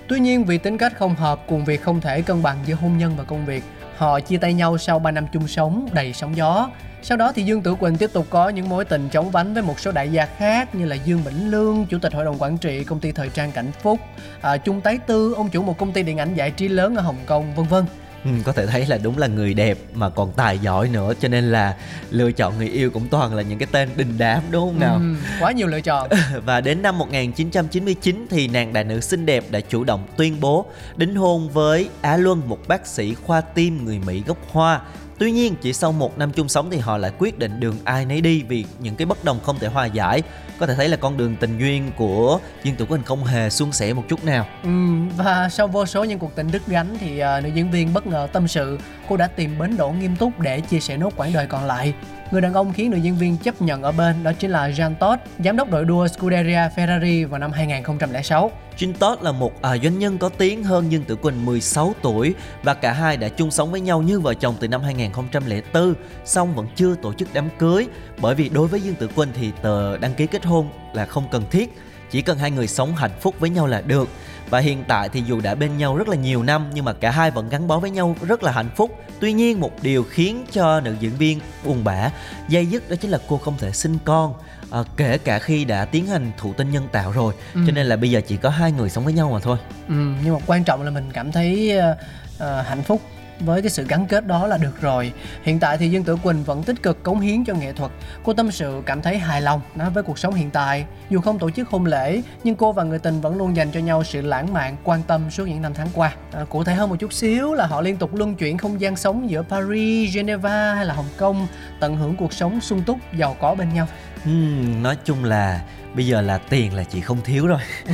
Tuy 0.08 0.20
nhiên 0.20 0.46
vì 0.46 0.58
tính 0.58 0.78
cách 0.78 0.94
không 0.98 1.16
hợp 1.16 1.40
cùng 1.48 1.66
việc 1.66 1.82
không 1.82 2.02
thể 2.02 2.22
cân 2.22 2.44
bằng 2.44 2.58
giữa 2.66 2.76
hôn 2.76 2.98
nhân 2.98 3.14
và 3.18 3.24
công 3.24 3.46
việc, 3.46 3.64
họ 3.98 4.20
chia 4.20 4.38
tay 4.38 4.54
nhau 4.54 4.78
sau 4.78 5.00
3 5.00 5.12
năm 5.12 5.26
chung 5.34 5.48
sống 5.48 5.90
đầy 5.94 6.14
sóng 6.14 6.36
gió. 6.36 6.70
Sau 7.02 7.18
đó 7.18 7.32
thì 7.36 7.44
Dương 7.44 7.62
Tử 7.62 7.76
Quỳnh 7.76 7.98
tiếp 7.98 8.10
tục 8.14 8.28
có 8.30 8.50
những 8.50 8.70
mối 8.70 8.86
tình 8.86 9.10
chóng 9.10 9.32
vánh 9.32 9.54
với 9.54 9.64
một 9.64 9.80
số 9.80 9.92
đại 9.92 10.12
gia 10.12 10.26
khác 10.26 10.76
như 10.76 10.86
là 10.86 10.96
Dương 10.96 11.24
Bỉnh 11.26 11.52
Lương, 11.52 11.86
chủ 11.86 12.00
tịch 12.00 12.14
hội 12.14 12.26
đồng 12.26 12.36
quản 12.40 12.58
trị 12.58 12.84
công 12.84 13.00
ty 13.00 13.12
thời 13.12 13.30
trang 13.30 13.52
Cảnh 13.52 13.72
Phúc, 13.82 14.00
à, 14.42 14.58
Trung 14.58 14.82
Tái 14.82 14.98
Tư, 14.98 15.34
ông 15.34 15.50
chủ 15.50 15.64
một 15.64 15.78
công 15.78 15.92
ty 15.92 16.04
điện 16.04 16.18
ảnh 16.18 16.34
giải 16.34 16.52
trí 16.52 16.68
lớn 16.68 16.96
ở 16.96 17.02
Hồng 17.02 17.20
Kông, 17.26 17.56
vân 17.56 17.66
vân. 17.66 17.86
Ừ, 18.26 18.32
có 18.44 18.52
thể 18.52 18.68
thấy 18.68 18.86
là 18.86 18.98
đúng 18.98 19.18
là 19.18 19.28
người 19.28 19.54
đẹp 19.54 19.78
mà 19.94 20.10
còn 20.10 20.32
tài 20.32 20.60
giỏi 20.60 20.90
nữa 20.90 21.14
cho 21.20 21.28
nên 21.28 21.52
là 21.52 21.76
lựa 22.10 22.32
chọn 22.32 22.58
người 22.58 22.68
yêu 22.68 22.90
cũng 22.92 23.08
toàn 23.08 23.36
là 23.36 23.42
những 23.42 23.60
cái 23.60 23.68
tên 23.72 23.90
đình 23.96 24.14
đám 24.18 24.42
đúng 24.52 24.70
không 24.70 24.80
nào? 24.80 24.96
Ừ, 24.96 25.16
quá 25.40 25.52
nhiều 25.52 25.68
lựa 25.68 25.82
chọn. 25.82 26.10
Và 26.46 26.62
đến 26.62 26.82
năm 26.82 26.98
1999 26.98 28.28
thì 28.30 28.48
nàng 28.48 28.74
đại 28.74 28.84
nữ 28.84 29.00
xinh 29.00 29.26
đẹp 29.26 29.44
đã 29.52 29.60
chủ 29.60 29.84
động 29.84 30.08
tuyên 30.18 30.38
bố 30.40 30.66
đính 30.96 31.16
hôn 31.16 31.50
với 31.50 31.90
Á 32.02 32.18
Luân, 32.18 32.42
một 32.46 32.60
bác 32.68 32.88
sĩ 32.88 33.14
khoa 33.14 33.42
tim 33.42 33.86
người 33.86 34.00
Mỹ 34.06 34.24
gốc 34.28 34.38
Hoa 34.52 34.82
Tuy 35.18 35.32
nhiên, 35.32 35.56
chỉ 35.62 35.74
sau 35.74 35.92
một 35.92 36.18
năm 36.18 36.32
chung 36.32 36.50
sống 36.50 36.70
thì 36.72 36.78
họ 36.78 36.98
lại 36.98 37.12
quyết 37.20 37.40
định 37.40 37.60
đường 37.60 37.76
ai 37.84 38.06
nấy 38.06 38.22
đi 38.22 38.44
vì 38.44 38.66
những 38.80 38.96
cái 38.96 39.06
bất 39.06 39.24
đồng 39.24 39.40
không 39.44 39.60
thể 39.60 39.68
hòa 39.68 39.86
giải. 39.86 40.22
Có 40.60 40.68
thể 40.68 40.76
thấy 40.76 40.90
là 40.90 40.98
con 40.98 41.18
đường 41.18 41.36
tình 41.36 41.60
duyên 41.60 41.92
của 41.98 42.40
Dương 42.64 42.76
Tử 42.76 42.86
Quỳnh 42.86 43.04
không 43.04 43.24
hề 43.24 43.50
suôn 43.50 43.72
sẻ 43.72 43.94
một 43.94 44.04
chút 44.10 44.24
nào. 44.24 44.46
Ừ, 44.64 44.70
và 45.18 45.50
sau 45.52 45.68
vô 45.68 45.86
số 45.86 46.04
những 46.04 46.20
cuộc 46.20 46.36
tình 46.36 46.52
đứt 46.52 46.68
gánh 46.68 46.98
thì 47.00 47.22
uh, 47.24 47.44
nữ 47.44 47.50
diễn 47.54 47.72
viên 47.72 47.94
bất 47.94 48.08
ngờ 48.08 48.28
tâm 48.34 48.48
sự 48.48 48.80
cô 49.10 49.18
đã 49.18 49.28
tìm 49.28 49.60
bến 49.60 49.78
đỗ 49.78 49.90
nghiêm 49.90 50.16
túc 50.16 50.40
để 50.40 50.62
chia 50.62 50.80
sẻ 50.80 50.98
nốt 50.98 51.14
quãng 51.18 51.34
đời 51.34 51.48
còn 51.48 51.66
lại. 51.66 51.94
Người 52.32 52.42
đàn 52.42 52.54
ông 52.54 52.74
khiến 52.74 52.92
nữ 52.92 52.98
diễn 52.98 53.16
viên 53.16 53.38
chấp 53.38 53.62
nhận 53.62 53.84
ở 53.84 53.92
bên 53.92 54.24
đó 54.24 54.32
chính 54.40 54.52
là 54.52 54.70
Jean 54.70 54.96
Todt, 54.96 55.20
giám 55.40 55.58
đốc 55.58 55.70
đội 55.70 55.86
đua 55.86 56.08
Scuderia 56.08 56.70
Ferrari 56.76 57.28
vào 57.28 57.40
năm 57.40 57.52
2006. 57.52 58.52
Jin 58.78 58.94
Todt 58.94 59.22
là 59.22 59.32
một 59.32 59.62
à, 59.62 59.78
doanh 59.78 60.00
nhân 60.00 60.18
có 60.18 60.30
tiếng 60.30 60.64
hơn 60.64 60.92
Dương 60.92 61.04
Tử 61.04 61.16
Quỳnh 61.16 61.46
16 61.46 61.96
tuổi 62.02 62.34
và 62.64 62.74
cả 62.74 62.92
hai 62.92 63.18
đã 63.18 63.30
chung 63.30 63.52
sống 63.52 63.72
với 63.72 63.82
nhau 63.82 64.02
như 64.02 64.20
vợ 64.20 64.34
chồng 64.34 64.56
từ 64.60 64.68
năm 64.68 64.82
2004, 64.82 65.94
song 66.26 66.56
vẫn 66.56 66.68
chưa 66.76 66.96
tổ 66.96 67.14
chức 67.14 67.30
đám 67.34 67.50
cưới 67.60 67.88
bởi 68.22 68.36
vì 68.36 68.50
đối 68.50 68.68
với 68.68 68.82
Dương 68.82 68.96
Tử 68.96 69.08
Quỳnh 69.08 69.30
thì 69.34 69.52
tờ 69.62 69.98
đăng 69.98 70.14
ký 70.14 70.28
kết 70.28 70.46
hôn 70.46 70.70
là 70.94 71.06
không 71.06 71.28
cần 71.32 71.44
thiết, 71.52 71.74
chỉ 72.12 72.22
cần 72.22 72.38
hai 72.38 72.52
người 72.52 72.68
sống 72.68 72.96
hạnh 72.96 73.20
phúc 73.22 73.36
với 73.40 73.50
nhau 73.50 73.68
là 73.68 73.82
được. 73.82 74.10
Và 74.50 74.60
hiện 74.60 74.84
tại 74.88 75.10
thì 75.10 75.24
dù 75.28 75.42
đã 75.42 75.56
bên 75.56 75.78
nhau 75.78 75.98
rất 75.98 76.08
là 76.08 76.16
nhiều 76.16 76.44
năm 76.44 76.70
nhưng 76.74 76.86
mà 76.86 76.94
cả 76.94 77.12
hai 77.12 77.32
vẫn 77.32 77.50
gắn 77.50 77.68
bó 77.68 77.80
với 77.80 77.90
nhau 77.90 78.16
rất 78.28 78.44
là 78.44 78.52
hạnh 78.52 78.70
phúc. 78.76 78.92
Tuy 79.20 79.34
nhiên 79.34 79.60
một 79.60 79.72
điều 79.82 80.04
khiến 80.04 80.46
cho 80.52 80.80
nữ 80.80 80.96
diễn 81.00 81.12
viên 81.18 81.40
buồn 81.66 81.84
bã, 81.84 82.12
dây 82.48 82.66
dứt 82.66 82.90
đó 82.90 82.96
chính 82.96 83.12
là 83.12 83.20
cô 83.28 83.38
không 83.38 83.58
thể 83.58 83.72
sinh 83.72 83.98
con. 84.06 84.34
À, 84.72 84.80
kể 84.98 85.18
cả 85.18 85.40
khi 85.40 85.66
đã 85.66 85.86
tiến 85.86 86.08
hành 86.08 86.32
thụ 86.38 86.54
tinh 86.54 86.72
nhân 86.72 86.88
tạo 86.92 87.12
rồi 87.12 87.34
ừ. 87.54 87.62
cho 87.68 87.74
nên 87.74 87.86
là 87.86 87.96
bây 87.96 88.12
giờ 88.12 88.22
chỉ 88.28 88.38
có 88.38 88.50
hai 88.50 88.72
người 88.72 88.90
sống 88.90 89.04
với 89.04 89.14
nhau 89.14 89.30
mà 89.34 89.40
thôi. 89.40 89.58
Ừ, 89.88 89.96
nhưng 90.24 90.34
mà 90.34 90.40
quan 90.48 90.64
trọng 90.64 90.82
là 90.82 90.92
mình 90.92 91.10
cảm 91.14 91.32
thấy 91.32 91.78
uh, 91.78 91.98
uh, 92.36 92.66
hạnh 92.68 92.84
phúc 92.84 93.02
với 93.40 93.62
cái 93.62 93.70
sự 93.70 93.86
gắn 93.88 94.06
kết 94.06 94.28
đó 94.28 94.48
là 94.48 94.58
được 94.58 94.82
rồi. 94.82 95.14
Hiện 95.44 95.60
tại 95.60 95.78
thì 95.78 95.90
dương 95.90 96.04
tử 96.04 96.18
quỳnh 96.24 96.44
vẫn 96.44 96.64
tích 96.64 96.84
cực 96.84 97.04
cống 97.04 97.20
hiến 97.20 97.46
cho 97.46 97.54
nghệ 97.54 97.74
thuật. 97.74 97.92
Cô 98.24 98.34
tâm 98.34 98.52
sự 98.52 98.82
cảm 98.86 99.02
thấy 99.02 99.18
hài 99.18 99.42
lòng 99.42 99.62
nói 99.76 99.90
với 99.90 100.04
cuộc 100.04 100.20
sống 100.20 100.34
hiện 100.34 100.52
tại. 100.52 100.86
Dù 101.10 101.22
không 101.22 101.40
tổ 101.40 101.50
chức 101.50 101.70
hôn 101.70 101.86
lễ 101.86 102.22
nhưng 102.44 102.56
cô 102.56 102.72
và 102.72 102.84
người 102.84 103.00
tình 103.00 103.22
vẫn 103.22 103.38
luôn 103.38 103.56
dành 103.56 103.72
cho 103.72 103.80
nhau 103.80 104.04
sự 104.04 104.22
lãng 104.22 104.54
mạn 104.54 104.78
quan 104.84 105.04
tâm 105.04 105.32
suốt 105.32 105.48
những 105.48 105.62
năm 105.62 105.74
tháng 105.74 105.88
qua. 105.94 106.16
À, 106.32 106.46
cụ 106.50 106.64
thể 106.64 106.74
hơn 106.74 106.90
một 106.90 106.96
chút 107.00 107.14
xíu 107.14 107.54
là 107.54 107.66
họ 107.66 107.82
liên 107.82 107.98
tục 107.98 108.16
luân 108.16 108.36
chuyển 108.36 108.58
không 108.58 108.82
gian 108.82 108.96
sống 108.96 109.30
giữa 109.30 109.44
paris 109.44 110.16
geneva 110.16 110.74
hay 110.76 110.86
là 110.86 110.94
hồng 110.94 111.10
kông 111.18 111.48
tận 111.80 111.98
hưởng 111.98 112.16
cuộc 112.16 112.34
sống 112.34 112.62
sung 112.62 112.82
túc 112.86 112.98
giàu 113.18 113.36
có 113.40 113.56
bên 113.56 113.74
nhau 113.74 113.88
uhm, 114.30 114.84
nói 114.84 114.98
chung 115.06 115.24
là 115.24 115.62
bây 115.96 116.08
giờ 116.08 116.22
là 116.22 116.38
tiền 116.38 116.76
là 116.76 116.84
chị 116.84 117.02
không 117.02 117.22
thiếu 117.24 117.48
rồi. 117.48 117.60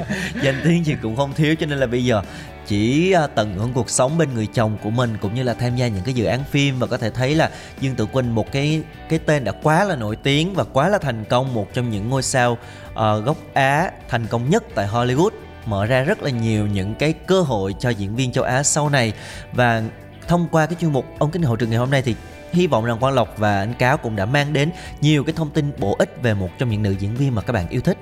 Danh 0.42 0.60
tiếng 0.64 0.84
chị 0.84 0.94
cũng 1.02 1.16
không 1.16 1.32
thiếu 1.34 1.54
cho 1.54 1.66
nên 1.66 1.78
là 1.78 1.86
bây 1.86 2.04
giờ 2.04 2.22
chỉ 2.66 3.12
à, 3.12 3.26
tận 3.26 3.54
hưởng 3.54 3.72
cuộc 3.72 3.90
sống 3.90 4.18
bên 4.18 4.34
người 4.34 4.46
chồng 4.46 4.78
của 4.82 4.90
mình 4.90 5.16
cũng 5.20 5.34
như 5.34 5.42
là 5.42 5.54
tham 5.54 5.76
gia 5.76 5.88
những 5.88 6.02
cái 6.04 6.14
dự 6.14 6.24
án 6.24 6.44
phim 6.44 6.78
và 6.78 6.86
có 6.86 6.98
thể 6.98 7.10
thấy 7.10 7.34
là 7.34 7.50
Dương 7.80 7.94
Tử 7.94 8.06
Quỳnh 8.06 8.34
một 8.34 8.52
cái 8.52 8.82
cái 9.08 9.18
tên 9.18 9.44
đã 9.44 9.52
quá 9.62 9.84
là 9.84 9.96
nổi 9.96 10.16
tiếng 10.16 10.54
và 10.54 10.64
quá 10.64 10.88
là 10.88 10.98
thành 10.98 11.24
công 11.24 11.54
một 11.54 11.74
trong 11.74 11.90
những 11.90 12.08
ngôi 12.08 12.22
sao 12.22 12.52
uh, 12.92 13.24
gốc 13.24 13.36
Á 13.54 13.90
thành 14.08 14.26
công 14.26 14.50
nhất 14.50 14.64
tại 14.74 14.88
Hollywood 14.88 15.30
mở 15.66 15.86
ra 15.86 16.02
rất 16.02 16.22
là 16.22 16.30
nhiều 16.30 16.66
những 16.66 16.94
cái 16.94 17.12
cơ 17.12 17.40
hội 17.40 17.74
cho 17.78 17.90
diễn 17.90 18.16
viên 18.16 18.32
châu 18.32 18.44
Á 18.44 18.62
sau 18.62 18.88
này. 18.88 19.12
Và 19.52 19.82
thông 20.28 20.48
qua 20.48 20.66
cái 20.66 20.76
chuyên 20.80 20.92
mục 20.92 21.06
ông 21.18 21.30
kính 21.30 21.42
hậu 21.42 21.56
trường 21.56 21.70
ngày 21.70 21.78
hôm 21.78 21.90
nay 21.90 22.02
thì 22.02 22.14
hy 22.56 22.66
vọng 22.66 22.84
rằng 22.84 22.98
Quang 22.98 23.14
Lộc 23.14 23.38
và 23.38 23.58
anh 23.58 23.74
Cáo 23.74 23.96
cũng 23.96 24.16
đã 24.16 24.26
mang 24.26 24.52
đến 24.52 24.70
nhiều 25.00 25.24
cái 25.24 25.32
thông 25.36 25.50
tin 25.50 25.72
bổ 25.78 25.96
ích 25.98 26.22
về 26.22 26.34
một 26.34 26.48
trong 26.58 26.68
những 26.68 26.82
nữ 26.82 26.90
diễn 26.98 27.14
viên 27.14 27.34
mà 27.34 27.42
các 27.42 27.52
bạn 27.52 27.68
yêu 27.68 27.80
thích. 27.80 27.98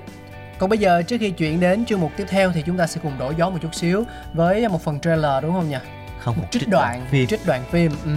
Còn 0.59 0.69
bây 0.69 0.79
giờ 0.79 1.01
trước 1.01 1.17
khi 1.19 1.31
chuyển 1.31 1.59
đến 1.59 1.85
chuyên 1.85 1.99
mục 1.99 2.11
tiếp 2.17 2.25
theo 2.29 2.51
thì 2.51 2.63
chúng 2.65 2.77
ta 2.77 2.87
sẽ 2.87 2.99
cùng 3.03 3.17
đổi 3.17 3.35
gió 3.37 3.49
một 3.49 3.57
chút 3.61 3.75
xíu 3.75 4.03
với 4.33 4.67
một 4.67 4.83
phần 4.83 4.99
trailer 4.99 5.43
đúng 5.43 5.53
không 5.53 5.69
nhỉ? 5.69 5.77
Không, 6.19 6.37
một 6.37 6.43
trích, 6.51 6.61
trích 6.61 6.69
đoạn, 6.69 6.99
đoạn 6.99 7.07
phim. 7.11 7.27
Trích 7.27 7.45
đoạn 7.45 7.63
phim. 7.71 7.91
Ừ. 8.05 8.11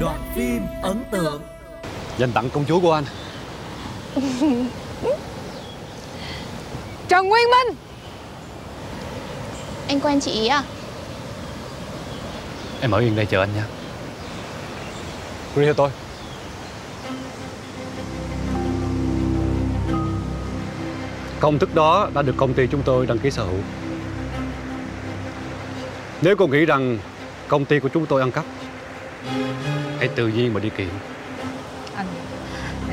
Đoạn 0.00 0.20
phim 0.34 0.62
ấn 0.82 1.02
tượng 1.10 1.42
Dành 2.18 2.32
tặng 2.32 2.50
công 2.50 2.64
chúa 2.64 2.80
của 2.80 2.92
anh 2.92 3.04
Trần 7.08 7.28
Nguyên 7.28 7.44
Minh. 7.50 7.76
Anh 9.88 10.00
quen 10.00 10.20
chị 10.20 10.30
ý 10.30 10.46
à? 10.46 10.62
Em 12.80 12.90
ở 12.90 12.98
yên 12.98 13.16
đây 13.16 13.26
chờ 13.26 13.40
anh 13.40 13.48
nha. 13.54 13.64
Đi 15.56 15.64
theo 15.64 15.74
tôi. 15.74 15.90
Công 21.40 21.58
thức 21.58 21.74
đó 21.74 22.10
đã 22.14 22.22
được 22.22 22.34
công 22.36 22.54
ty 22.54 22.66
chúng 22.66 22.82
tôi 22.82 23.06
đăng 23.06 23.18
ký 23.18 23.30
sở 23.30 23.44
hữu. 23.44 23.60
Nếu 26.22 26.36
cô 26.36 26.46
nghĩ 26.46 26.64
rằng 26.64 26.98
công 27.48 27.64
ty 27.64 27.80
của 27.80 27.88
chúng 27.88 28.06
tôi 28.06 28.20
ăn 28.20 28.30
cắp 28.30 28.44
Hãy 29.98 30.08
tự 30.08 30.28
nhiên 30.28 30.54
mà 30.54 30.60
đi 30.60 30.70
kiện 30.76 30.88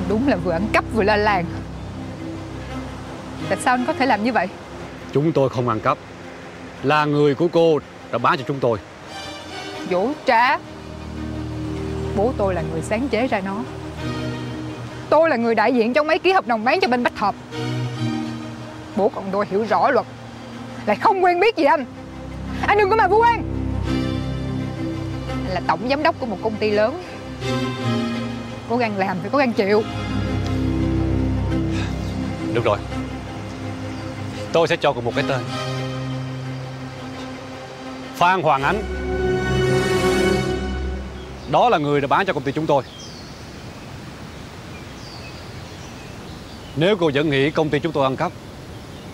đúng 0.09 0.27
là 0.27 0.35
vừa 0.35 0.51
ăn 0.51 0.67
cắp 0.73 0.85
vừa 0.93 1.03
la 1.03 1.15
làng. 1.15 1.45
Tại 3.49 3.57
sao 3.61 3.73
anh 3.73 3.85
có 3.87 3.93
thể 3.93 4.05
làm 4.05 4.23
như 4.23 4.33
vậy? 4.33 4.47
Chúng 5.11 5.31
tôi 5.31 5.49
không 5.49 5.69
ăn 5.69 5.79
cắp. 5.79 5.97
Là 6.83 7.05
người 7.05 7.35
của 7.35 7.47
cô 7.47 7.79
đã 8.11 8.17
bán 8.17 8.37
cho 8.37 8.43
chúng 8.47 8.59
tôi. 8.59 8.77
Dỗ 9.91 10.07
trá. 10.25 10.57
Bố 12.15 12.33
tôi 12.37 12.53
là 12.53 12.61
người 12.71 12.81
sáng 12.81 13.07
chế 13.07 13.27
ra 13.27 13.41
nó. 13.45 13.63
Tôi 15.09 15.29
là 15.29 15.35
người 15.35 15.55
đại 15.55 15.73
diện 15.73 15.93
trong 15.93 16.07
mấy 16.07 16.19
ký 16.19 16.31
hợp 16.31 16.47
đồng 16.47 16.63
bán 16.63 16.79
cho 16.79 16.87
bên 16.87 17.03
Bách 17.03 17.17
Hợp. 17.17 17.35
Bố 18.95 19.09
còn 19.09 19.23
tôi 19.31 19.45
hiểu 19.49 19.65
rõ 19.69 19.91
luật. 19.91 20.05
Lại 20.85 20.95
không 20.95 21.23
quen 21.23 21.39
biết 21.39 21.55
gì 21.55 21.63
anh. 21.63 21.85
Anh 22.67 22.77
đừng 22.77 22.89
có 22.89 22.95
mà 22.95 23.07
vu 23.07 23.21
oan. 23.21 23.43
Anh 25.29 25.53
là 25.53 25.61
tổng 25.67 25.89
giám 25.89 26.03
đốc 26.03 26.19
của 26.19 26.25
một 26.25 26.37
công 26.43 26.55
ty 26.55 26.71
lớn 26.71 27.01
Cố 28.69 28.77
gắng 28.77 28.97
làm 28.97 29.17
thì 29.23 29.29
cố 29.31 29.37
gắng 29.37 29.53
chịu. 29.53 29.83
Được 32.53 32.63
rồi. 32.65 32.77
Tôi 34.53 34.67
sẽ 34.67 34.75
cho 34.77 34.93
cô 34.93 35.01
một 35.01 35.11
cái 35.15 35.25
tên. 35.27 35.41
Phan 38.15 38.41
Hoàng 38.41 38.63
Ánh. 38.63 38.83
Đó 41.51 41.69
là 41.69 41.77
người 41.77 42.01
đã 42.01 42.07
bán 42.07 42.25
cho 42.25 42.33
công 42.33 42.43
ty 42.43 42.51
chúng 42.51 42.65
tôi. 42.65 42.83
Nếu 46.75 46.97
cô 46.97 47.11
vẫn 47.13 47.29
nghĩ 47.29 47.51
công 47.51 47.69
ty 47.69 47.79
chúng 47.79 47.91
tôi 47.91 48.03
ăn 48.03 48.15
cắp 48.15 48.31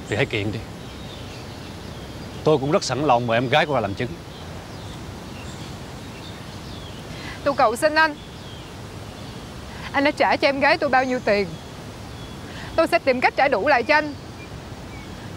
Thì 0.09 0.15
hãy 0.15 0.25
kiện 0.25 0.51
đi. 0.51 0.59
Tôi 2.43 2.57
cũng 2.57 2.71
rất 2.71 2.83
sẵn 2.83 3.05
lòng 3.05 3.27
mời 3.27 3.37
em 3.37 3.49
gái 3.49 3.65
cô 3.65 3.73
ra 3.73 3.79
làm 3.79 3.93
chứng. 3.93 4.09
Tôi 7.43 7.53
cầu 7.53 7.75
xin 7.75 7.95
anh 7.95 8.15
anh 9.91 10.03
đã 10.03 10.11
trả 10.11 10.35
cho 10.35 10.47
em 10.47 10.59
gái 10.59 10.77
tôi 10.77 10.89
bao 10.89 11.05
nhiêu 11.05 11.19
tiền? 11.25 11.47
Tôi 12.75 12.87
sẽ 12.87 12.99
tìm 12.99 13.21
cách 13.21 13.33
trả 13.35 13.47
đủ 13.47 13.67
lại 13.67 13.83
cho 13.83 13.95
anh. 13.95 14.13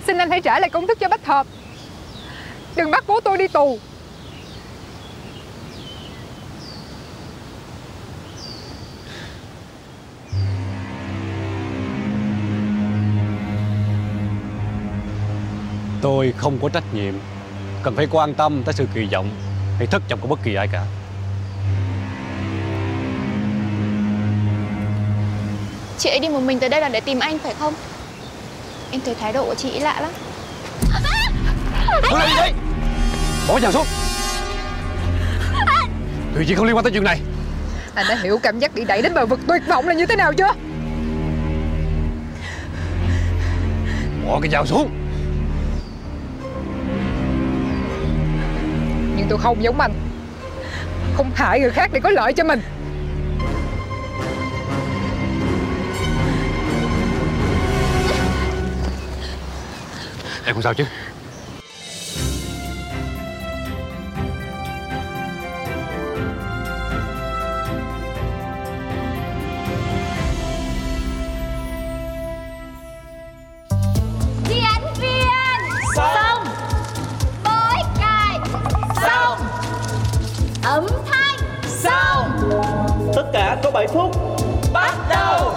Xin 0.07 0.19
anh 0.19 0.31
hãy 0.31 0.41
trả 0.41 0.61
lại 0.61 0.71
công 0.71 0.87
thức 0.87 0.99
cho 1.01 1.09
Bách 1.09 1.27
Hợp. 1.27 1.47
Đừng 2.77 2.91
bắt 2.91 3.05
bố 3.07 3.21
tôi 3.21 3.39
đi 3.39 3.49
tù. 3.49 3.79
Tôi 16.03 16.35
không 16.37 16.59
có 16.63 16.69
trách 16.69 16.95
nhiệm. 16.95 17.15
Cần 17.83 17.97
phải 17.97 18.07
quan 18.11 18.35
tâm 18.35 18.63
tới 18.65 18.75
sự 18.75 18.87
kỳ 18.95 19.09
vọng 19.13 19.31
Hay 19.79 19.87
thất 19.87 20.03
vọng 20.11 20.21
của 20.23 20.29
bất 20.29 20.39
kỳ 20.43 20.55
ai 20.55 20.69
cả. 20.73 20.85
Chị 25.99 26.11
ấy 26.11 26.19
đi 26.19 26.29
một 26.29 26.41
mình 26.41 26.59
tới 26.59 26.69
đây 26.69 26.81
là 26.81 26.89
để 26.89 27.01
tìm 27.01 27.19
anh 27.19 27.39
phải 27.39 27.55
không? 27.59 27.75
Em 28.91 29.01
thấy 29.05 29.15
thái 29.15 29.33
độ 29.33 29.45
của 29.45 29.55
chị 29.55 29.71
ấy 29.71 29.81
lạ 29.81 30.01
lắm. 30.01 30.11
Làm 32.13 32.29
gì 32.29 32.35
vậy 32.37 32.53
Bỏ 33.49 33.59
vào 33.63 33.73
xuống. 33.73 33.87
Chuyện 36.35 36.47
gì 36.47 36.55
không 36.55 36.67
liên 36.67 36.77
quan 36.77 36.85
tới 36.85 36.93
chuyện 36.93 37.05
này. 37.05 37.21
Anh 37.95 38.07
đã 38.09 38.17
hiểu 38.23 38.39
cảm 38.43 38.59
giác 38.59 38.75
bị 38.75 38.85
đẩy 38.85 39.03
đến 39.03 39.15
bờ 39.15 39.27
vực 39.27 39.41
tuyệt 39.49 39.63
vọng 39.69 39.89
là 39.89 39.95
như 39.95 40.07
thế 40.07 40.17
nào 40.17 40.33
chưa? 40.33 40.53
Bỏ 44.27 44.41
cái 44.43 44.51
dao 44.51 44.67
xuống. 44.67 44.91
Nhưng 49.17 49.27
tôi 49.29 49.39
không 49.39 49.63
giống 49.63 49.81
anh. 49.81 49.93
Không 51.17 51.31
hại 51.35 51.61
người 51.61 51.71
khác 51.71 51.91
để 51.93 52.01
có 52.01 52.11
lợi 52.11 52.33
cho 52.33 52.45
mình 52.45 52.63
Em 60.47 60.55
không 60.55 60.63
sao 60.63 60.75
chứ? 60.75 60.85
Diễn 74.49 74.83
viên 75.01 75.29
Xong 75.97 76.45
Bối 77.45 77.79
cài 77.99 78.39
Xong 79.03 79.39
Âm 80.63 80.87
thanh 81.07 81.39
Xong 81.69 82.51
Tất 83.15 83.31
cả 83.33 83.61
có 83.63 83.71
7 83.71 83.87
phút. 83.87 84.17
Bắt 84.73 84.95
đầu. 85.11 85.55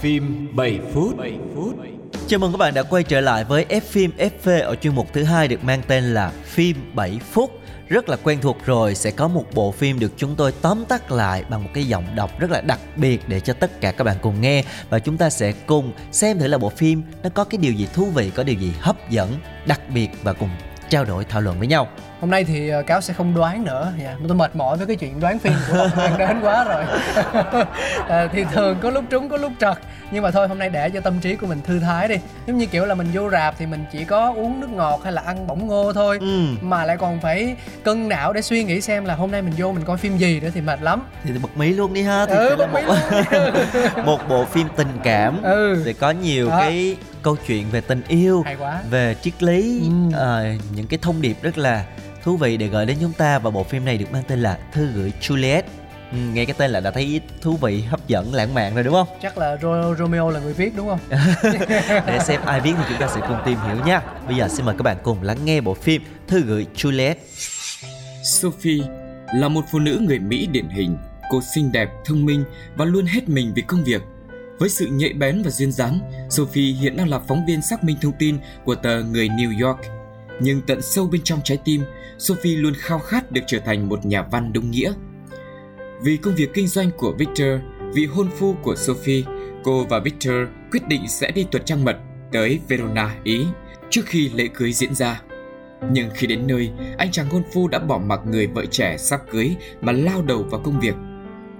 Phim 0.00 0.48
7 0.52 0.80
phút. 0.94 1.16
7 1.16 1.38
phút 1.54 1.85
Chào 2.28 2.40
mừng 2.40 2.52
các 2.52 2.58
bạn 2.58 2.74
đã 2.74 2.82
quay 2.82 3.02
trở 3.02 3.20
lại 3.20 3.44
với 3.44 3.66
F 3.68 3.80
phim 3.80 4.10
FV 4.18 4.62
ở 4.64 4.76
chuyên 4.76 4.94
mục 4.94 5.12
thứ 5.12 5.22
hai 5.22 5.48
được 5.48 5.64
mang 5.64 5.82
tên 5.86 6.04
là 6.04 6.32
phim 6.44 6.76
7 6.94 7.20
phút. 7.32 7.60
Rất 7.88 8.08
là 8.08 8.16
quen 8.16 8.38
thuộc 8.42 8.56
rồi, 8.66 8.94
sẽ 8.94 9.10
có 9.10 9.28
một 9.28 9.44
bộ 9.54 9.72
phim 9.72 9.98
được 9.98 10.12
chúng 10.16 10.36
tôi 10.36 10.52
tóm 10.62 10.84
tắt 10.84 11.12
lại 11.12 11.44
bằng 11.48 11.64
một 11.64 11.70
cái 11.74 11.84
giọng 11.84 12.04
đọc 12.14 12.38
rất 12.38 12.50
là 12.50 12.60
đặc 12.60 12.80
biệt 12.96 13.28
để 13.28 13.40
cho 13.40 13.52
tất 13.52 13.80
cả 13.80 13.92
các 13.92 14.04
bạn 14.04 14.16
cùng 14.22 14.40
nghe 14.40 14.64
và 14.90 14.98
chúng 14.98 15.16
ta 15.16 15.30
sẽ 15.30 15.52
cùng 15.52 15.92
xem 16.12 16.38
thử 16.38 16.46
là 16.46 16.58
bộ 16.58 16.68
phim 16.68 17.02
nó 17.22 17.28
có 17.34 17.44
cái 17.44 17.58
điều 17.58 17.72
gì 17.72 17.88
thú 17.94 18.04
vị, 18.04 18.30
có 18.34 18.42
điều 18.42 18.56
gì 18.56 18.72
hấp 18.80 19.10
dẫn, 19.10 19.34
đặc 19.66 19.80
biệt 19.94 20.08
và 20.22 20.32
cùng 20.32 20.50
trao 20.88 21.04
đổi 21.04 21.24
thảo 21.24 21.40
luận 21.40 21.58
với 21.58 21.68
nhau 21.68 21.88
hôm 22.26 22.30
nay 22.30 22.44
thì 22.44 22.68
ờ, 22.68 22.82
cáo 22.82 23.00
sẽ 23.00 23.14
không 23.14 23.34
đoán 23.34 23.64
nữa 23.64 23.92
dạ 24.02 24.16
tôi 24.28 24.36
mệt 24.36 24.56
mỏi 24.56 24.76
với 24.76 24.86
cái 24.86 24.96
chuyện 24.96 25.20
đoán 25.20 25.38
phim 25.38 25.52
của 25.70 25.88
mang 25.96 26.18
đến 26.18 26.40
quá 26.42 26.64
rồi 26.64 26.84
à, 28.08 28.28
thì 28.32 28.44
thường 28.52 28.78
có 28.82 28.90
lúc 28.90 29.04
trúng 29.10 29.28
có 29.28 29.36
lúc 29.36 29.52
trật 29.60 29.78
nhưng 30.10 30.22
mà 30.22 30.30
thôi 30.30 30.48
hôm 30.48 30.58
nay 30.58 30.68
để 30.70 30.90
cho 30.90 31.00
tâm 31.00 31.18
trí 31.20 31.36
của 31.36 31.46
mình 31.46 31.60
thư 31.66 31.78
thái 31.80 32.08
đi 32.08 32.14
giống 32.46 32.58
như 32.58 32.66
kiểu 32.66 32.86
là 32.86 32.94
mình 32.94 33.06
vô 33.12 33.30
rạp 33.30 33.54
thì 33.58 33.66
mình 33.66 33.84
chỉ 33.92 34.04
có 34.04 34.32
uống 34.36 34.60
nước 34.60 34.70
ngọt 34.70 35.00
hay 35.04 35.12
là 35.12 35.22
ăn 35.26 35.46
bỏng 35.46 35.66
ngô 35.66 35.92
thôi 35.92 36.18
Ừ. 36.20 36.44
mà 36.60 36.84
lại 36.84 36.96
còn 36.96 37.20
phải 37.20 37.56
cân 37.84 38.08
não 38.08 38.32
để 38.32 38.42
suy 38.42 38.64
nghĩ 38.64 38.80
xem 38.80 39.04
là 39.04 39.14
hôm 39.14 39.30
nay 39.30 39.42
mình 39.42 39.54
vô 39.56 39.72
mình 39.72 39.84
coi 39.84 39.96
phim 39.96 40.16
gì 40.18 40.40
nữa 40.40 40.48
thì 40.54 40.60
mệt 40.60 40.82
lắm 40.82 41.02
Thì 41.24 41.30
bật 41.42 41.56
mí 41.56 41.72
luôn 41.72 41.94
đi 41.94 42.02
ha. 42.02 42.26
Thì 42.26 42.34
Ừ, 42.36 42.56
là 42.58 42.66
một, 42.66 42.80
một 44.04 44.20
bộ 44.28 44.44
phim 44.44 44.66
tình 44.76 44.98
cảm 45.04 45.42
Ừ. 45.42 45.82
sẽ 45.84 45.92
có 45.92 46.10
nhiều 46.10 46.48
Đó. 46.50 46.56
cái 46.58 46.96
câu 47.22 47.36
chuyện 47.46 47.66
về 47.70 47.80
tình 47.80 48.02
yêu 48.08 48.42
hay 48.44 48.56
quá 48.56 48.80
về 48.90 49.14
triết 49.22 49.42
lý 49.42 49.80
Ừ. 49.84 50.16
ờ, 50.18 50.44
những 50.74 50.86
cái 50.86 50.98
thông 51.02 51.22
điệp 51.22 51.36
rất 51.42 51.58
là 51.58 51.84
thú 52.26 52.36
vị 52.36 52.56
để 52.56 52.66
gửi 52.66 52.86
đến 52.86 52.96
chúng 53.00 53.12
ta 53.12 53.38
và 53.38 53.50
bộ 53.50 53.64
phim 53.64 53.84
này 53.84 53.98
được 53.98 54.12
mang 54.12 54.22
tên 54.28 54.40
là 54.42 54.58
Thư 54.72 54.86
gửi 54.86 55.12
Juliet. 55.20 55.62
Ừ, 56.12 56.18
nghe 56.32 56.44
cái 56.44 56.54
tên 56.58 56.70
là 56.70 56.80
đã 56.80 56.90
thấy 56.90 57.20
thú 57.40 57.56
vị, 57.56 57.82
hấp 57.82 58.08
dẫn, 58.08 58.34
lãng 58.34 58.54
mạn 58.54 58.74
rồi 58.74 58.84
đúng 58.84 58.94
không? 58.94 59.08
chắc 59.22 59.38
là 59.38 59.56
Ro- 59.56 59.94
Romeo 59.96 60.30
là 60.30 60.40
người 60.40 60.52
viết 60.52 60.72
đúng 60.76 60.88
không 60.88 60.98
Để 62.06 62.18
xem 62.24 62.40
ai 62.44 62.60
viết 62.60 62.72
thì 62.78 62.84
chúng 62.88 62.98
ta 62.98 63.08
sẽ 63.14 63.20
cùng 63.28 63.36
tìm 63.46 63.58
hiểu 63.66 63.76
nha. 63.86 64.02
Bây 64.26 64.36
giờ 64.36 64.48
xin 64.48 64.66
mời 64.66 64.74
các 64.78 64.82
bạn 64.82 64.96
cùng 65.02 65.22
lắng 65.22 65.38
nghe 65.44 65.60
bộ 65.60 65.74
phim 65.74 66.02
Thư 66.28 66.40
gửi 66.40 66.66
Juliet. 66.76 67.14
Sophie 68.22 68.82
là 69.34 69.48
một 69.48 69.64
phụ 69.72 69.78
nữ 69.78 69.98
người 70.02 70.18
Mỹ 70.18 70.46
điển 70.52 70.68
hình. 70.68 70.96
Cô 71.30 71.40
xinh 71.54 71.72
đẹp, 71.72 71.88
thông 72.04 72.24
minh 72.24 72.44
và 72.76 72.84
luôn 72.84 73.06
hết 73.06 73.28
mình 73.28 73.52
vì 73.56 73.62
công 73.62 73.84
việc. 73.84 74.02
Với 74.58 74.68
sự 74.68 74.86
nhạy 74.86 75.12
bén 75.12 75.42
và 75.42 75.50
duyên 75.50 75.72
dáng, 75.72 75.98
Sophie 76.30 76.72
hiện 76.74 76.96
đang 76.96 77.08
là 77.08 77.18
phóng 77.28 77.46
viên 77.46 77.62
xác 77.62 77.84
minh 77.84 77.96
thông 78.02 78.12
tin 78.18 78.38
của 78.64 78.74
tờ 78.74 79.02
Người 79.02 79.28
New 79.28 79.66
York. 79.66 79.78
Nhưng 80.40 80.60
tận 80.60 80.82
sâu 80.82 81.06
bên 81.06 81.20
trong 81.24 81.40
trái 81.44 81.58
tim, 81.64 81.82
Sophie 82.18 82.56
luôn 82.56 82.72
khao 82.76 82.98
khát 82.98 83.32
được 83.32 83.40
trở 83.46 83.58
thành 83.58 83.88
một 83.88 84.06
nhà 84.06 84.22
văn 84.22 84.52
đúng 84.52 84.70
nghĩa. 84.70 84.92
Vì 86.02 86.16
công 86.16 86.34
việc 86.34 86.54
kinh 86.54 86.66
doanh 86.66 86.90
của 86.96 87.12
Victor, 87.18 87.60
vị 87.94 88.06
hôn 88.06 88.28
phu 88.38 88.54
của 88.62 88.76
Sophie, 88.76 89.24
cô 89.64 89.84
và 89.84 89.98
Victor 89.98 90.34
quyết 90.70 90.88
định 90.88 91.08
sẽ 91.08 91.30
đi 91.30 91.46
tuần 91.50 91.64
trăng 91.64 91.84
mật 91.84 91.96
tới 92.32 92.60
Verona, 92.68 93.14
Ý, 93.24 93.46
trước 93.90 94.02
khi 94.06 94.30
lễ 94.34 94.48
cưới 94.54 94.72
diễn 94.72 94.94
ra. 94.94 95.22
Nhưng 95.90 96.10
khi 96.14 96.26
đến 96.26 96.46
nơi, 96.46 96.70
anh 96.98 97.10
chàng 97.12 97.28
hôn 97.28 97.42
phu 97.52 97.68
đã 97.68 97.78
bỏ 97.78 97.98
mặc 97.98 98.20
người 98.26 98.46
vợ 98.46 98.66
trẻ 98.66 98.96
sắp 98.96 99.20
cưới 99.30 99.56
mà 99.80 99.92
lao 99.92 100.22
đầu 100.22 100.42
vào 100.42 100.60
công 100.64 100.80
việc. 100.80 100.94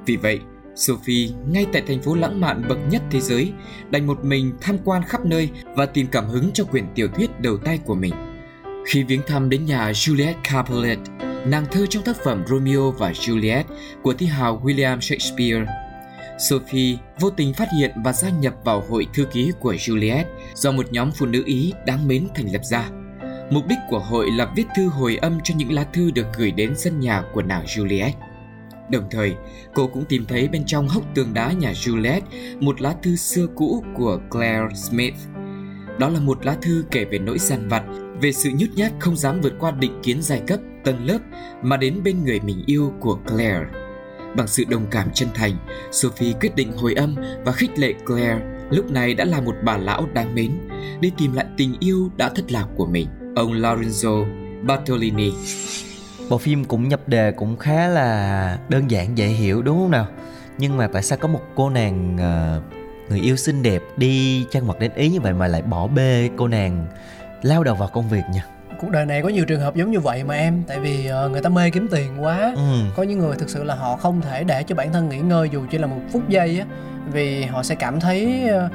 Vì 0.07 0.17
vậy, 0.17 0.41
Sophie, 0.75 1.29
ngay 1.49 1.67
tại 1.73 1.83
thành 1.87 2.03
phố 2.03 2.15
lãng 2.15 2.41
mạn 2.41 2.63
bậc 2.69 2.79
nhất 2.91 3.03
thế 3.11 3.21
giới, 3.21 3.53
đành 3.91 4.07
một 4.07 4.25
mình 4.25 4.53
tham 4.61 4.77
quan 4.85 5.03
khắp 5.03 5.27
nơi 5.27 5.51
và 5.77 5.87
tìm 5.87 6.07
cảm 6.07 6.27
hứng 6.27 6.51
cho 6.55 6.65
quyển 6.65 6.85
tiểu 6.95 7.09
thuyết 7.09 7.41
đầu 7.41 7.57
tay 7.57 7.79
của 7.85 7.95
mình. 7.95 8.15
Khi 8.87 9.03
viếng 9.03 9.23
thăm 9.27 9.51
đến 9.51 9.65
nhà 9.65 9.91
Juliet 9.91 10.35
Capulet, 10.45 10.99
nàng 11.47 11.65
thơ 11.71 11.87
trong 11.87 12.03
tác 12.03 12.17
phẩm 12.25 12.45
Romeo 12.47 12.91
và 12.91 13.13
Juliet 13.13 13.65
của 14.03 14.13
thi 14.13 14.27
hào 14.27 14.63
William 14.65 15.01
Shakespeare, 15.01 15.65
Sophie 16.39 16.97
vô 17.21 17.31
tình 17.31 17.55
phát 17.55 17.69
hiện 17.79 17.91
và 18.05 18.13
gia 18.13 18.31
nhập 18.31 18.55
vào 18.65 18.85
hội 18.89 19.07
thư 19.15 19.25
ký 19.25 19.53
của 19.61 19.75
Juliet 19.75 20.25
do 20.55 20.73
một 20.73 20.93
nhóm 20.93 21.11
phụ 21.13 21.27
nữ 21.27 21.43
Ý 21.47 21.73
đáng 21.87 22.09
mến 22.09 22.29
thành 22.35 22.53
lập 22.53 22.65
ra. 22.65 22.91
Mục 23.51 23.67
đích 23.67 23.79
của 23.91 23.99
hội 23.99 24.31
là 24.31 24.53
viết 24.57 24.67
thư 24.77 24.89
hồi 24.89 25.17
âm 25.17 25.39
cho 25.45 25.55
những 25.57 25.73
lá 25.73 25.85
thư 25.93 26.11
được 26.11 26.27
gửi 26.39 26.51
đến 26.51 26.73
sân 26.77 27.01
nhà 27.01 27.23
của 27.35 27.43
nàng 27.43 27.65
Juliet. 27.65 28.13
Đồng 28.91 29.09
thời, 29.11 29.35
cô 29.75 29.87
cũng 29.87 30.05
tìm 30.05 30.25
thấy 30.27 30.49
bên 30.49 30.65
trong 30.65 30.89
hốc 30.89 31.03
tường 31.15 31.35
đá 31.35 31.53
nhà 31.53 31.73
Juliet 31.73 32.21
một 32.61 32.81
lá 32.81 32.95
thư 33.03 33.17
xưa 33.17 33.47
cũ 33.55 33.85
của 33.97 34.21
Claire 34.31 34.75
Smith. 34.75 35.15
Đó 35.99 36.09
là 36.09 36.21
một 36.21 36.47
lá 36.47 36.57
thư 36.63 36.85
kể 36.91 37.05
về 37.05 37.19
nỗi 37.19 37.39
gian 37.39 37.69
vặt, 37.69 37.83
về 38.21 38.33
sự 38.33 38.51
nhút 38.55 38.69
nhát 38.75 38.93
không 38.99 39.17
dám 39.17 39.41
vượt 39.41 39.53
qua 39.61 39.71
định 39.71 40.01
kiến 40.03 40.23
giai 40.23 40.43
cấp, 40.47 40.61
tầng 40.85 41.07
lớp 41.07 41.19
mà 41.63 41.77
đến 41.77 42.01
bên 42.05 42.25
người 42.25 42.41
mình 42.41 42.63
yêu 42.67 42.93
của 43.01 43.19
Claire. 43.27 43.67
Bằng 44.37 44.49
sự 44.49 44.65
đồng 44.69 44.87
cảm 44.91 45.09
chân 45.15 45.29
thành, 45.35 45.53
Sophie 45.93 46.33
quyết 46.41 46.55
định 46.55 46.73
hồi 46.73 46.95
âm 46.95 47.17
và 47.45 47.53
khích 47.53 47.79
lệ 47.79 47.93
Claire 48.07 48.41
lúc 48.71 48.91
này 48.91 49.15
đã 49.15 49.25
là 49.25 49.41
một 49.41 49.55
bà 49.65 49.77
lão 49.77 50.07
đáng 50.15 50.35
mến 50.35 50.51
đi 51.01 51.13
tìm 51.19 51.33
lại 51.33 51.47
tình 51.57 51.75
yêu 51.81 52.11
đã 52.17 52.29
thất 52.29 52.53
lạc 52.53 52.67
của 52.77 52.87
mình, 52.87 53.07
ông 53.37 53.53
Lorenzo 53.53 54.27
Bartolini. 54.63 55.33
Bộ 56.31 56.39
phim 56.39 56.65
cũng 56.65 56.89
nhập 56.89 57.09
đề 57.09 57.33
cũng 57.33 57.57
khá 57.57 57.89
là 57.89 58.59
đơn 58.69 58.91
giản 58.91 59.19
dễ 59.19 59.27
hiểu 59.27 59.63
đúng 59.63 59.79
không 59.79 59.91
nào? 59.91 60.07
Nhưng 60.59 60.77
mà 60.77 60.87
tại 60.87 61.03
sao 61.03 61.19
có 61.19 61.29
một 61.29 61.41
cô 61.55 61.71
nàng 61.71 62.17
ờ, 62.19 62.63
người 63.09 63.21
yêu 63.21 63.37
xinh 63.37 63.63
đẹp 63.63 63.83
đi 63.97 64.45
trang 64.51 64.67
mật 64.67 64.79
đến 64.79 64.91
Ý 64.95 65.09
như 65.09 65.21
vậy 65.21 65.33
mà 65.33 65.47
lại 65.47 65.63
bỏ 65.63 65.87
bê 65.87 66.31
cô 66.37 66.49
nàng 66.49 66.87
lao 67.43 67.65
đầu 67.65 67.75
vào 67.75 67.89
công 67.89 68.09
việc 68.09 68.23
nha? 68.33 68.43
cuộc 68.81 68.91
đời 68.91 69.07
này 69.07 69.23
có 69.23 69.29
nhiều 69.29 69.45
trường 69.45 69.61
hợp 69.61 69.77
giống 69.77 69.91
như 69.91 70.01
vậy 70.01 70.25
mà 70.25 70.35
em 70.35 70.63
tại 70.67 70.81
vì 70.81 71.07
ờ, 71.07 71.29
người 71.29 71.43
ta 71.43 71.49
mê 71.49 71.71
kiếm 71.71 71.89
tiền 71.91 72.23
quá 72.25 72.53
Ừ. 72.57 72.63
có 72.97 73.03
những 73.03 73.19
người 73.19 73.37
thực 73.37 73.51
sự 73.51 73.65
là 73.65 73.75
họ 73.75 73.97
không 73.97 74.21
thể 74.21 74.45
để 74.45 74.63
cho 74.63 74.75
bản 74.75 74.93
thân 74.93 75.09
nghỉ 75.09 75.19
ngơi 75.19 75.49
dù 75.53 75.63
chỉ 75.71 75.79
là 75.79 75.87
một 75.87 75.97
phút 76.13 76.29
giây 76.29 76.59
á 76.61 76.67
vì 77.13 77.45
họ 77.45 77.63
sẽ 77.63 77.75
cảm 77.75 78.01
thấy 78.01 78.49
ờ, 78.49 78.69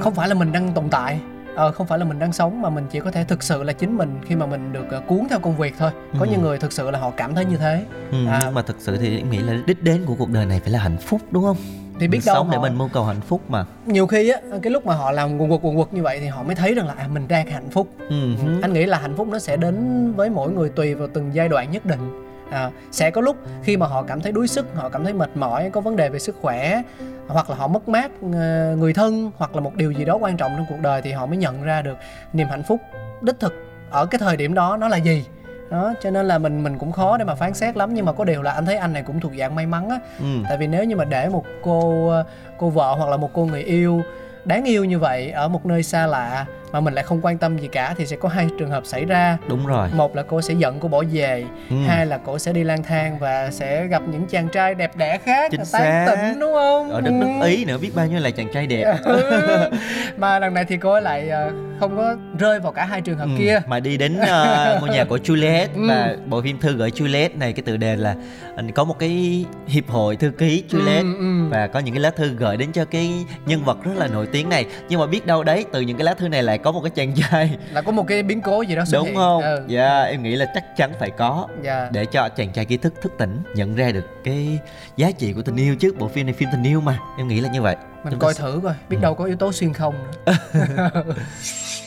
không 0.00 0.14
phải 0.14 0.28
là 0.28 0.34
mình 0.34 0.52
đang 0.52 0.72
tồn 0.72 0.88
tại 0.90 1.20
ờ, 1.56 1.72
không 1.72 1.86
phải 1.86 1.98
là 1.98 2.04
mình 2.04 2.18
đang 2.18 2.32
sống 2.32 2.62
mà 2.62 2.70
mình 2.70 2.86
chỉ 2.90 3.00
có 3.00 3.10
thể 3.10 3.24
thực 3.24 3.42
sự 3.42 3.62
là 3.62 3.72
chính 3.72 3.96
mình 3.96 4.18
khi 4.26 4.36
mà 4.36 4.46
mình 4.46 4.72
được 4.72 4.86
ờ, 4.90 5.00
cuốn 5.06 5.20
theo 5.30 5.38
công 5.38 5.56
việc 5.56 5.74
thôi 5.78 5.90
có 6.18 6.24
Ừ. 6.24 6.28
những 6.30 6.42
người 6.42 6.58
thực 6.58 6.72
sự 6.72 6.90
là 6.90 6.98
họ 6.98 7.10
cảm 7.10 7.34
thấy 7.34 7.44
như 7.44 7.56
thế 7.56 7.84
Ừ, 8.10 8.26
À. 8.26 8.40
nhưng 8.44 8.54
mà 8.54 8.62
thực 8.62 8.76
sự 8.78 8.96
thì 8.96 9.18
em 9.18 9.30
nghĩ 9.30 9.38
là 9.38 9.54
đích 9.66 9.82
đến 9.82 10.04
của 10.06 10.14
cuộc 10.14 10.30
đời 10.30 10.46
này 10.46 10.60
phải 10.60 10.70
là 10.70 10.78
hạnh 10.78 10.96
phúc 10.98 11.20
đúng 11.30 11.44
không? 11.44 11.56
Thì 12.00 12.08
biết 12.08 12.18
mình 12.18 12.26
đâu 12.26 12.36
sống 12.36 12.48
để 12.50 12.56
họ, 12.56 12.62
mình 12.62 12.78
mưu 12.78 12.88
cầu 12.88 13.04
hạnh 13.04 13.20
phúc 13.20 13.40
mà. 13.48 13.64
nhiều 13.86 14.06
khi 14.06 14.28
á 14.28 14.40
cái 14.62 14.70
lúc 14.70 14.86
mà 14.86 14.94
họ 14.94 15.10
làm 15.10 15.38
quần 15.38 15.48
quật 15.48 15.60
quần 15.62 15.76
quật 15.76 15.92
như 15.92 16.02
vậy 16.02 16.20
thì 16.20 16.26
họ 16.26 16.42
mới 16.42 16.54
thấy 16.54 16.74
rằng 16.74 16.86
là 16.86 16.94
à, 16.96 17.08
mình 17.12 17.28
đang 17.28 17.46
hạnh 17.46 17.70
phúc 17.70 17.88
hứ. 17.98 18.60
anh 18.62 18.72
nghĩ 18.72 18.86
là 18.86 18.98
hạnh 18.98 19.16
phúc 19.16 19.28
nó 19.28 19.38
sẽ 19.38 19.56
đến 19.56 20.12
với 20.16 20.30
mỗi 20.30 20.52
người 20.52 20.68
tùy 20.68 20.94
vào 20.94 21.08
từng 21.14 21.34
giai 21.34 21.48
đoạn 21.48 21.70
nhất 21.70 21.86
định 21.86 22.22
à, 22.50 22.70
sẽ 22.90 23.10
có 23.10 23.20
lúc 23.20 23.36
khi 23.62 23.76
mà 23.76 23.86
họ 23.86 24.02
cảm 24.02 24.20
thấy 24.20 24.32
đuối 24.32 24.48
sức 24.48 24.66
họ 24.74 24.88
cảm 24.88 25.04
thấy 25.04 25.12
mệt 25.12 25.36
mỏi 25.36 25.70
có 25.70 25.80
vấn 25.80 25.96
đề 25.96 26.08
về 26.08 26.18
sức 26.18 26.36
khỏe 26.40 26.82
hoặc 27.28 27.50
là 27.50 27.56
họ 27.56 27.66
mất 27.66 27.88
mát 27.88 28.10
ờ, 28.32 28.76
người 28.78 28.92
thân 28.92 29.30
hoặc 29.36 29.54
là 29.54 29.60
một 29.60 29.74
điều 29.74 29.92
gì 29.92 30.04
đó 30.04 30.16
quan 30.20 30.36
trọng 30.36 30.52
trong 30.56 30.66
cuộc 30.68 30.80
đời 30.80 31.02
thì 31.02 31.12
họ 31.12 31.26
mới 31.26 31.36
nhận 31.36 31.62
ra 31.62 31.82
được 31.82 31.96
niềm 32.32 32.48
hạnh 32.48 32.62
phúc 32.62 32.80
đích 33.22 33.40
thực 33.40 33.52
ở 33.90 34.06
cái 34.06 34.18
thời 34.18 34.36
điểm 34.36 34.54
đó 34.54 34.76
nó 34.76 34.88
là 34.88 34.96
gì 34.96 35.24
đó 35.72 35.94
cho 36.02 36.10
nên 36.10 36.26
là 36.28 36.38
mình 36.38 36.62
mình 36.62 36.78
cũng 36.78 36.92
khó 36.92 37.16
để 37.16 37.24
mà 37.24 37.34
phán 37.34 37.54
xét 37.54 37.76
lắm 37.76 37.94
nhưng 37.94 38.04
mà 38.06 38.12
có 38.12 38.24
điều 38.24 38.42
là 38.42 38.50
anh 38.52 38.66
thấy 38.66 38.76
anh 38.76 38.92
này 38.92 39.02
cũng 39.02 39.20
thuộc 39.20 39.32
dạng 39.38 39.54
may 39.54 39.66
mắn 39.66 39.88
á 39.88 39.98
ừ. 40.18 40.24
tại 40.48 40.56
vì 40.58 40.66
nếu 40.66 40.84
như 40.84 40.96
mà 40.96 41.04
để 41.04 41.28
một 41.28 41.44
cô 41.62 42.12
cô 42.58 42.68
vợ 42.70 42.94
hoặc 42.98 43.10
là 43.10 43.16
một 43.16 43.30
cô 43.32 43.44
người 43.46 43.62
yêu 43.62 44.02
đáng 44.44 44.64
yêu 44.64 44.84
như 44.84 44.98
vậy 44.98 45.30
ở 45.30 45.48
một 45.48 45.66
nơi 45.66 45.82
xa 45.82 46.06
lạ 46.06 46.46
mà 46.72 46.80
mình 46.80 46.94
lại 46.94 47.04
không 47.04 47.20
quan 47.22 47.38
tâm 47.38 47.58
gì 47.58 47.68
cả 47.68 47.94
thì 47.98 48.06
sẽ 48.06 48.16
có 48.16 48.28
hai 48.28 48.48
trường 48.58 48.70
hợp 48.70 48.86
xảy 48.86 49.04
ra 49.04 49.38
đúng 49.48 49.66
rồi 49.66 49.88
một 49.94 50.16
là 50.16 50.22
cô 50.22 50.42
sẽ 50.42 50.54
giận 50.54 50.78
cô 50.80 50.88
bỏ 50.88 51.02
về 51.12 51.44
ừ. 51.70 51.76
hai 51.86 52.06
là 52.06 52.18
cô 52.24 52.38
sẽ 52.38 52.52
đi 52.52 52.64
lang 52.64 52.82
thang 52.82 53.18
và 53.18 53.50
sẽ 53.50 53.86
gặp 53.86 54.02
những 54.12 54.26
chàng 54.26 54.48
trai 54.48 54.74
đẹp 54.74 54.96
đẽ 54.96 55.18
khác 55.18 55.50
Chính 55.50 55.64
xác. 55.64 56.06
tỉnh 56.10 56.40
đúng 56.40 56.52
không 56.52 56.90
ở 56.90 57.00
đất 57.00 57.10
nước 57.10 57.26
Ừ. 57.40 57.46
ý 57.46 57.64
nữa 57.64 57.78
biết 57.78 57.90
bao 57.94 58.06
nhiêu 58.06 58.20
là 58.20 58.30
chàng 58.30 58.48
trai 58.54 58.66
đẹp 58.66 58.94
Ừ. 59.04 59.40
mà 60.16 60.38
lần 60.38 60.54
này 60.54 60.64
thì 60.68 60.76
cô 60.76 60.92
ấy 60.92 61.02
lại 61.02 61.28
ờ, 61.28 61.50
không 61.82 61.96
có 61.96 62.16
rơi 62.38 62.60
vào 62.60 62.72
cả 62.72 62.84
hai 62.84 63.00
trường 63.00 63.18
hợp 63.18 63.24
Ừ, 63.24 63.30
kia. 63.38 63.60
mà 63.66 63.80
đi 63.80 63.96
đến 63.96 64.18
ờ, 64.18 64.78
ngôi 64.80 64.90
nhà 64.90 65.04
của 65.04 65.16
Juliet 65.16 65.66
Ừ. 65.74 65.80
và 65.88 66.16
bộ 66.26 66.42
phim 66.42 66.58
thư 66.58 66.72
gửi 66.76 66.90
Juliet 66.90 67.38
này 67.38 67.52
cái 67.52 67.62
tựa 67.62 67.76
đề 67.76 67.96
là 67.96 68.14
anh 68.56 68.72
có 68.72 68.84
một 68.84 68.98
cái 68.98 69.44
hiệp 69.66 69.88
hội 69.90 70.16
thư 70.16 70.30
ký 70.30 70.64
Juliet 70.70 71.12
Ừ, 71.12 71.18
ừ. 71.18 71.48
và 71.50 71.66
có 71.66 71.80
những 71.80 71.94
cái 71.94 72.00
lá 72.00 72.10
thư 72.10 72.28
gửi 72.28 72.56
đến 72.56 72.72
cho 72.72 72.84
cái 72.84 73.10
nhân 73.46 73.64
vật 73.64 73.78
rất 73.84 73.92
là 73.96 74.06
nổi 74.06 74.26
tiếng 74.32 74.48
này. 74.48 74.66
Nhưng 74.88 75.00
mà 75.00 75.06
biết 75.06 75.26
đâu 75.26 75.42
đấy 75.44 75.64
từ 75.72 75.80
những 75.80 75.96
cái 75.96 76.04
lá 76.04 76.14
thư 76.14 76.28
này 76.28 76.42
lại 76.42 76.58
có 76.58 76.72
một 76.72 76.80
cái 76.80 76.90
chàng 76.90 77.12
trai. 77.14 77.58
Là 77.72 77.80
có 77.82 77.92
một 77.92 78.06
cái 78.08 78.22
biến 78.22 78.40
cố 78.40 78.62
gì 78.62 78.74
đó 78.76 78.84
xuất 78.84 78.98
đúng 78.98 79.06
hiện. 79.06 79.16
không? 79.16 79.42
Ừ. 79.42 79.62
dạ 79.66 80.02
em 80.02 80.22
nghĩ 80.22 80.36
là 80.36 80.46
chắc 80.54 80.76
chắn 80.76 80.92
phải 80.98 81.10
có 81.10 81.46
dạ. 81.62 81.88
để 81.92 82.04
cho 82.04 82.28
chàng 82.28 82.50
trai 82.52 82.64
kia 82.64 82.76
thức 82.76 82.94
thức 83.02 83.12
tỉnh 83.18 83.38
nhận 83.54 83.74
ra 83.74 83.90
được 83.92 84.04
cái 84.24 84.58
giá 84.96 85.10
trị 85.10 85.32
của 85.32 85.42
tình 85.42 85.56
yêu 85.56 85.76
chứ 85.80 85.92
bộ 85.98 86.08
phim 86.08 86.26
này 86.26 86.34
phim 86.34 86.48
tình 86.52 86.62
yêu 86.64 86.80
mà. 86.80 86.98
Em 87.18 87.28
nghĩ 87.28 87.40
là 87.40 87.48
như 87.52 87.62
vậy. 87.62 87.76
Mình 88.04 88.10
Chúng 88.10 88.20
ta 88.20 88.24
coi 88.24 88.34
sẽ- 88.34 88.40
thử 88.42 88.60
coi 88.62 88.74
biết 88.88 88.96
Ừ. 88.96 89.02
đâu 89.02 89.14
có 89.14 89.24
yếu 89.24 89.36
tố 89.36 89.52
xuyên 89.52 89.72
không 89.72 89.94
nữa 90.26 90.32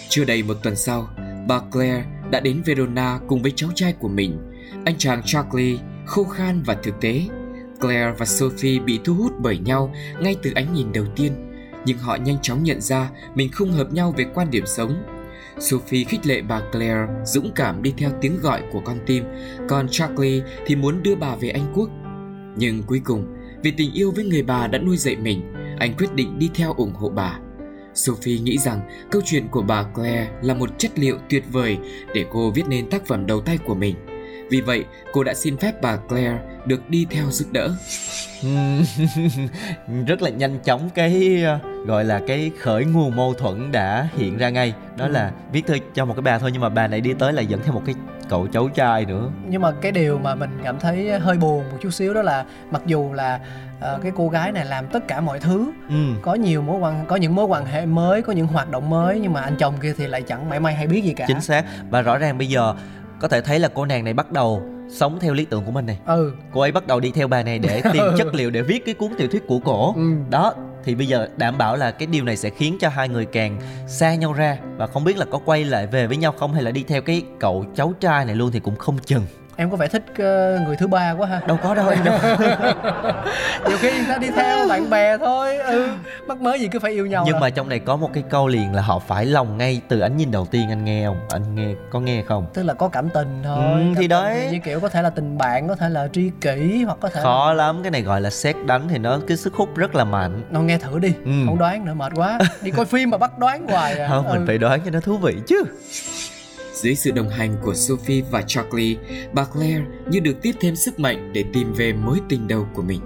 Chưa 0.09 0.25
đầy 0.25 0.43
một 0.43 0.57
tuần 0.63 0.75
sau, 0.75 1.09
bà 1.47 1.59
Claire 1.71 2.03
đã 2.31 2.39
đến 2.39 2.61
Verona 2.65 3.19
cùng 3.27 3.41
với 3.41 3.53
cháu 3.55 3.69
trai 3.75 3.93
của 3.93 4.07
mình, 4.07 4.37
anh 4.85 4.97
chàng 4.97 5.21
Charlie, 5.25 5.77
khô 6.05 6.23
khan 6.23 6.63
và 6.63 6.77
thực 6.83 7.01
tế. 7.01 7.21
Claire 7.79 8.13
và 8.17 8.25
Sophie 8.25 8.79
bị 8.79 8.99
thu 9.03 9.13
hút 9.13 9.31
bởi 9.39 9.57
nhau 9.57 9.93
ngay 10.19 10.35
từ 10.43 10.51
ánh 10.55 10.73
nhìn 10.73 10.91
đầu 10.93 11.05
tiên, 11.15 11.31
nhưng 11.85 11.97
họ 11.97 12.15
nhanh 12.15 12.37
chóng 12.41 12.63
nhận 12.63 12.81
ra 12.81 13.09
mình 13.35 13.51
không 13.51 13.71
hợp 13.71 13.93
nhau 13.93 14.13
về 14.17 14.25
quan 14.33 14.51
điểm 14.51 14.65
sống. 14.65 15.03
Sophie 15.59 16.03
khích 16.03 16.25
lệ 16.25 16.41
bà 16.41 16.61
Claire 16.71 17.07
dũng 17.25 17.51
cảm 17.55 17.83
đi 17.83 17.93
theo 17.97 18.11
tiếng 18.21 18.39
gọi 18.39 18.61
của 18.71 18.79
con 18.79 18.97
tim, 19.05 19.23
còn 19.69 19.87
Charlie 19.91 20.43
thì 20.65 20.75
muốn 20.75 21.03
đưa 21.03 21.15
bà 21.15 21.35
về 21.35 21.49
Anh 21.49 21.73
Quốc. 21.75 21.89
Nhưng 22.57 22.83
cuối 22.83 23.01
cùng, 23.05 23.25
vì 23.63 23.71
tình 23.71 23.93
yêu 23.93 24.11
với 24.11 24.25
người 24.25 24.43
bà 24.43 24.67
đã 24.67 24.79
nuôi 24.79 24.97
dạy 24.97 25.15
mình, 25.15 25.53
anh 25.79 25.93
quyết 25.97 26.13
định 26.13 26.39
đi 26.39 26.49
theo 26.53 26.73
ủng 26.73 26.93
hộ 26.93 27.09
bà. 27.09 27.39
Sophie 27.95 28.39
nghĩ 28.39 28.57
rằng 28.57 28.81
câu 29.11 29.21
chuyện 29.25 29.47
của 29.47 29.61
bà 29.61 29.83
Claire 29.83 30.27
là 30.41 30.53
một 30.53 30.69
chất 30.77 30.91
liệu 30.95 31.17
tuyệt 31.29 31.43
vời 31.51 31.77
để 32.15 32.25
cô 32.31 32.51
viết 32.51 32.63
nên 32.67 32.89
tác 32.89 33.05
phẩm 33.05 33.25
đầu 33.25 33.41
tay 33.41 33.57
của 33.57 33.75
mình. 33.75 33.95
Vì 34.49 34.61
vậy, 34.61 34.83
cô 35.13 35.23
đã 35.23 35.33
xin 35.33 35.57
phép 35.57 35.81
bà 35.81 35.95
Claire 35.97 36.39
được 36.65 36.89
đi 36.89 37.05
theo 37.09 37.25
giúp 37.31 37.45
đỡ. 37.51 37.69
Rất 40.07 40.21
là 40.21 40.29
nhanh 40.29 40.59
chóng 40.59 40.89
cái 40.95 41.41
ờ, 41.43 41.59
gọi 41.85 42.05
là 42.05 42.21
cái 42.27 42.51
khởi 42.59 42.85
nguồn 42.85 43.15
mâu 43.15 43.33
thuẫn 43.33 43.71
đã 43.71 44.07
hiện 44.17 44.37
ra 44.37 44.49
ngay 44.49 44.73
đó 44.97 45.05
Ừ. 45.05 45.11
là 45.11 45.31
viết 45.51 45.65
thư 45.67 45.75
cho 45.93 46.05
một 46.05 46.13
cái 46.13 46.21
bà 46.21 46.39
thôi 46.39 46.49
nhưng 46.53 46.61
mà 46.61 46.69
bà 46.69 46.87
này 46.87 47.01
đi 47.01 47.13
tới 47.19 47.33
là 47.33 47.41
dẫn 47.41 47.59
theo 47.63 47.73
một 47.73 47.81
cái 47.85 47.95
cậu 48.29 48.47
cháu 48.47 48.69
trai 48.69 49.05
nữa. 49.05 49.29
Nhưng 49.49 49.61
mà 49.61 49.71
cái 49.81 49.91
điều 49.91 50.19
mà 50.19 50.35
mình 50.35 50.49
cảm 50.63 50.79
thấy 50.79 51.19
hơi 51.19 51.37
buồn 51.37 51.63
một 51.71 51.77
chút 51.81 51.89
xíu 51.89 52.13
đó 52.13 52.21
là 52.21 52.45
mặc 52.71 52.81
dù 52.85 53.13
là 53.13 53.39
ờ, 53.79 53.99
cái 54.03 54.11
cô 54.15 54.29
gái 54.29 54.51
này 54.51 54.65
làm 54.65 54.87
tất 54.87 55.07
cả 55.07 55.21
mọi 55.21 55.39
thứ 55.39 55.71
ừ. 55.89 55.95
có 56.21 56.33
nhiều 56.35 56.61
mối 56.61 56.79
quan 56.79 57.05
có 57.07 57.15
những 57.15 57.35
mối 57.35 57.45
quan 57.45 57.65
hệ 57.65 57.85
mới 57.85 58.21
có 58.21 58.33
những 58.33 58.47
hoạt 58.47 58.71
động 58.71 58.89
mới 58.89 59.19
nhưng 59.19 59.33
mà 59.33 59.41
anh 59.41 59.55
chồng 59.59 59.73
kia 59.81 59.93
thì 59.97 60.07
lại 60.07 60.21
chẳng 60.21 60.49
mảy 60.49 60.59
may 60.59 60.73
hay 60.73 60.87
biết 60.87 61.03
gì 61.03 61.13
cả. 61.13 61.25
Chính 61.27 61.41
xác. 61.41 61.65
Và 61.89 62.01
rõ 62.01 62.17
ràng 62.17 62.37
bây 62.37 62.47
giờ 62.47 62.75
có 63.19 63.27
thể 63.27 63.41
thấy 63.41 63.59
là 63.59 63.67
cô 63.73 63.85
nàng 63.85 64.03
này 64.03 64.13
bắt 64.13 64.31
đầu 64.31 64.63
sống 64.89 65.17
theo 65.19 65.33
lý 65.33 65.45
tưởng 65.45 65.65
của 65.65 65.71
mình 65.71 65.85
này. 65.85 65.97
Ừ. 66.05 66.33
Cô 66.53 66.61
ấy 66.61 66.71
bắt 66.71 66.87
đầu 66.87 66.99
đi 66.99 67.11
theo 67.11 67.27
bà 67.27 67.43
này 67.43 67.59
để 67.59 67.81
tìm 67.93 68.03
chất 68.17 68.35
liệu 68.35 68.49
để 68.49 68.61
viết 68.61 68.85
cái 68.85 68.95
cuốn 68.95 69.11
tiểu 69.17 69.27
thuyết 69.27 69.47
của 69.47 69.59
cổ. 69.59 69.93
Ừ. 69.95 70.01
Đó 70.29 70.53
thì 70.83 70.95
bây 70.95 71.07
giờ 71.07 71.27
đảm 71.37 71.57
bảo 71.57 71.75
là 71.77 71.91
cái 71.91 72.07
điều 72.07 72.23
này 72.23 72.37
sẽ 72.37 72.49
khiến 72.49 72.77
cho 72.79 72.89
hai 72.89 73.09
người 73.09 73.25
càng 73.25 73.59
xa 73.87 74.15
nhau 74.15 74.33
ra 74.33 74.57
và 74.77 74.87
không 74.87 75.03
biết 75.03 75.17
là 75.17 75.25
có 75.25 75.39
quay 75.45 75.63
lại 75.63 75.87
về 75.87 76.07
với 76.07 76.17
nhau 76.17 76.31
không 76.31 76.53
hay 76.53 76.63
là 76.63 76.71
đi 76.71 76.83
theo 76.87 77.01
cái 77.01 77.23
cậu 77.39 77.65
cháu 77.75 77.93
trai 77.99 78.25
này 78.25 78.35
luôn 78.35 78.51
thì 78.51 78.59
cũng 78.59 78.75
không 78.75 78.97
chừng 79.05 79.25
em 79.57 79.69
có 79.71 79.77
vẻ 79.77 79.87
thích 79.87 80.03
ờ, 80.17 80.59
người 80.65 80.75
thứ 80.75 80.87
ba 80.87 81.11
quá 81.11 81.27
ha. 81.27 81.41
Đâu 81.47 81.57
có 81.63 81.75
đâu 81.75 81.89
em 81.89 82.03
đâu. 82.03 82.17
Nhiều 83.67 83.77
khi 83.77 83.91
người 83.91 84.05
ta 84.09 84.17
đi 84.17 84.29
theo 84.35 84.67
bạn 84.67 84.89
bè 84.89 85.17
thôi. 85.17 85.57
Ừ 85.57 85.87
mắc 86.27 86.41
mới 86.41 86.59
gì 86.59 86.67
cứ 86.67 86.79
phải 86.79 86.91
yêu 86.91 87.05
nhau 87.05 87.23
nhưng 87.27 87.39
mà 87.39 87.49
trong 87.49 87.69
này 87.69 87.79
có 87.79 87.95
một 87.95 88.09
cái 88.13 88.23
câu 88.29 88.47
liền 88.47 88.73
là 88.73 88.81
họ 88.81 88.99
phải 88.99 89.25
lòng 89.25 89.57
ngay 89.57 89.81
từ 89.87 89.99
ánh 89.99 90.17
nhìn 90.17 90.31
đầu 90.31 90.45
tiên 90.45 90.69
anh 90.69 90.85
nghe 90.85 91.05
không? 91.05 91.17
Anh 91.29 91.55
nghe 91.55 91.67
có 91.91 91.99
nghe 91.99 92.21
không? 92.27 92.45
Tức 92.53 92.63
là 92.63 92.73
có 92.73 92.87
cảm 92.87 93.09
tình 93.09 93.41
thôi. 93.43 93.57
Ừ, 93.63 93.71
Cảm 93.79 93.95
thì 93.95 94.07
đấy. 94.07 94.47
như 94.51 94.59
kiểu 94.63 94.79
có 94.79 94.89
thể 94.89 95.01
là 95.01 95.09
tình 95.09 95.37
bạn 95.37 95.67
có 95.67 95.75
thể 95.75 95.89
là 95.89 96.07
tri 96.13 96.31
kỷ 96.41 96.83
hoặc 96.85 96.97
có 97.01 97.09
thể 97.09 97.21
khó 97.23 97.53
là... 97.53 97.65
lắm 97.65 97.79
cái 97.83 97.91
này 97.91 98.01
gọi 98.01 98.21
là 98.21 98.29
xét 98.29 98.55
đánh 98.65 98.87
thì 98.89 98.97
nó 98.97 99.19
cái 99.27 99.37
sức 99.37 99.53
hút 99.53 99.75
rất 99.77 99.95
là 99.95 100.03
mạnh. 100.03 100.41
Nó 100.49 100.59
nghe 100.59 100.77
thử 100.77 100.99
đi 100.99 101.13
Ừ. 101.25 101.31
không 101.45 101.57
đoán 101.57 101.85
nữa 101.85 101.93
mệt 101.93 102.11
quá. 102.15 102.39
Đi 102.61 102.71
coi 102.71 102.85
phim 102.85 103.09
mà 103.09 103.17
bắt 103.17 103.39
đoán 103.39 103.67
hoài 103.67 103.99
à. 103.99 104.07
Không 104.07 104.25
mình 104.29 104.41
Ừ. 104.41 104.43
phải 104.47 104.57
đoán 104.57 104.79
cho 104.85 104.91
nó 104.91 104.99
thú 104.99 105.17
vị 105.17 105.35
chứ 105.47 105.63
dưới 106.75 106.95
sự 106.95 107.11
đồng 107.11 107.29
hành 107.29 107.55
của 107.63 107.73
Sophie 107.73 108.23
và 108.31 108.41
Charlie, 108.47 108.97
bà 109.33 109.45
Claire 109.45 109.83
như 110.09 110.19
được 110.19 110.41
tiếp 110.41 110.51
thêm 110.59 110.75
sức 110.75 110.99
mạnh 110.99 111.33
để 111.33 111.43
tìm 111.53 111.73
về 111.73 111.93
mối 111.93 112.19
tình 112.29 112.47
đầu 112.47 112.67
của 112.73 112.81
mình. 112.81 112.99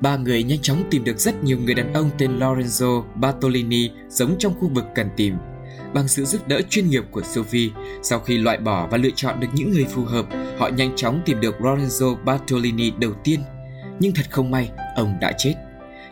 Ba 0.00 0.16
người 0.16 0.42
nhanh 0.42 0.58
chóng 0.62 0.84
tìm 0.90 1.04
được 1.04 1.18
rất 1.18 1.44
nhiều 1.44 1.58
người 1.58 1.74
đàn 1.74 1.92
ông 1.92 2.10
tên 2.18 2.38
Lorenzo 2.38 3.04
Bartolini 3.14 3.90
sống 4.10 4.36
trong 4.38 4.54
khu 4.60 4.68
vực 4.74 4.84
cần 4.94 5.08
tìm. 5.16 5.34
Bằng 5.94 6.08
sự 6.08 6.24
giúp 6.24 6.48
đỡ 6.48 6.60
chuyên 6.70 6.90
nghiệp 6.90 7.04
của 7.10 7.22
Sophie, 7.22 7.70
sau 8.02 8.20
khi 8.20 8.38
loại 8.38 8.58
bỏ 8.58 8.88
và 8.90 8.96
lựa 8.98 9.10
chọn 9.14 9.40
được 9.40 9.48
những 9.54 9.70
người 9.70 9.84
phù 9.84 10.04
hợp, 10.04 10.26
họ 10.58 10.68
nhanh 10.68 10.96
chóng 10.96 11.20
tìm 11.26 11.40
được 11.40 11.60
Lorenzo 11.60 12.24
Bartolini 12.24 12.90
đầu 12.90 13.12
tiên. 13.24 13.40
Nhưng 14.00 14.14
thật 14.14 14.26
không 14.30 14.50
may, 14.50 14.70
ông 14.96 15.14
đã 15.20 15.32
chết. 15.38 15.54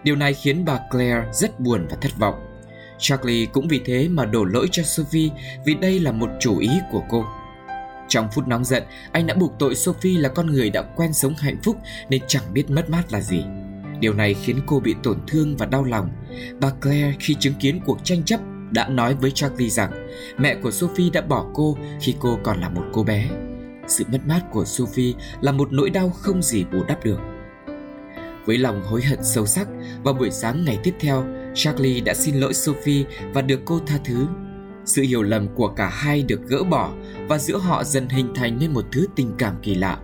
Điều 0.04 0.16
này 0.16 0.34
khiến 0.34 0.64
bà 0.64 0.80
Claire 0.90 1.24
rất 1.32 1.60
buồn 1.60 1.86
và 1.90 1.96
thất 2.00 2.10
vọng. 2.18 2.45
Charlie 2.98 3.46
cũng 3.46 3.68
vì 3.68 3.80
thế 3.84 4.08
mà 4.08 4.24
đổ 4.24 4.44
lỗi 4.44 4.68
cho 4.72 4.82
Sophie 4.82 5.30
vì 5.64 5.74
đây 5.74 6.00
là 6.00 6.12
một 6.12 6.28
chủ 6.40 6.58
ý 6.58 6.70
của 6.92 7.02
cô. 7.08 7.24
Trong 8.08 8.28
phút 8.34 8.48
nóng 8.48 8.64
giận, 8.64 8.82
anh 9.12 9.26
đã 9.26 9.34
buộc 9.34 9.52
tội 9.58 9.74
Sophie 9.74 10.18
là 10.18 10.28
con 10.28 10.46
người 10.46 10.70
đã 10.70 10.82
quen 10.82 11.12
sống 11.12 11.34
hạnh 11.34 11.56
phúc 11.62 11.76
nên 12.08 12.22
chẳng 12.26 12.42
biết 12.52 12.70
mất 12.70 12.90
mát 12.90 13.12
là 13.12 13.20
gì. 13.20 13.44
Điều 14.00 14.14
này 14.14 14.34
khiến 14.34 14.60
cô 14.66 14.80
bị 14.80 14.94
tổn 15.02 15.18
thương 15.26 15.56
và 15.56 15.66
đau 15.66 15.84
lòng. 15.84 16.10
Bà 16.60 16.70
Claire 16.82 17.14
khi 17.20 17.34
chứng 17.34 17.54
kiến 17.54 17.80
cuộc 17.86 18.04
tranh 18.04 18.22
chấp 18.22 18.40
đã 18.70 18.88
nói 18.88 19.14
với 19.14 19.30
Charlie 19.30 19.70
rằng 19.70 20.08
mẹ 20.38 20.54
của 20.54 20.70
Sophie 20.70 21.10
đã 21.10 21.20
bỏ 21.20 21.46
cô 21.54 21.78
khi 22.00 22.14
cô 22.20 22.38
còn 22.42 22.60
là 22.60 22.68
một 22.68 22.84
cô 22.92 23.04
bé. 23.04 23.28
Sự 23.88 24.04
mất 24.12 24.18
mát 24.26 24.40
của 24.52 24.64
Sophie 24.64 25.12
là 25.40 25.52
một 25.52 25.72
nỗi 25.72 25.90
đau 25.90 26.10
không 26.10 26.42
gì 26.42 26.64
bù 26.64 26.84
đắp 26.84 27.04
được. 27.04 27.20
Với 28.46 28.58
lòng 28.58 28.82
hối 28.84 29.02
hận 29.02 29.18
sâu 29.24 29.46
sắc, 29.46 29.68
vào 30.02 30.14
buổi 30.14 30.30
sáng 30.30 30.64
ngày 30.64 30.78
tiếp 30.82 30.94
theo, 31.00 31.24
Charlie 31.56 32.00
đã 32.00 32.14
xin 32.14 32.34
lỗi 32.34 32.54
Sophie 32.54 33.04
và 33.32 33.42
được 33.42 33.60
cô 33.64 33.80
tha 33.86 33.98
thứ. 34.04 34.26
Sự 34.84 35.02
hiểu 35.02 35.22
lầm 35.22 35.48
của 35.54 35.68
cả 35.68 35.88
hai 35.88 36.22
được 36.22 36.40
gỡ 36.48 36.62
bỏ 36.62 36.92
và 37.28 37.38
giữa 37.38 37.58
họ 37.58 37.84
dần 37.84 38.08
hình 38.08 38.34
thành 38.34 38.58
nên 38.60 38.72
một 38.72 38.84
thứ 38.92 39.06
tình 39.16 39.32
cảm 39.38 39.54
kỳ 39.62 39.74
lạ. 39.74 39.98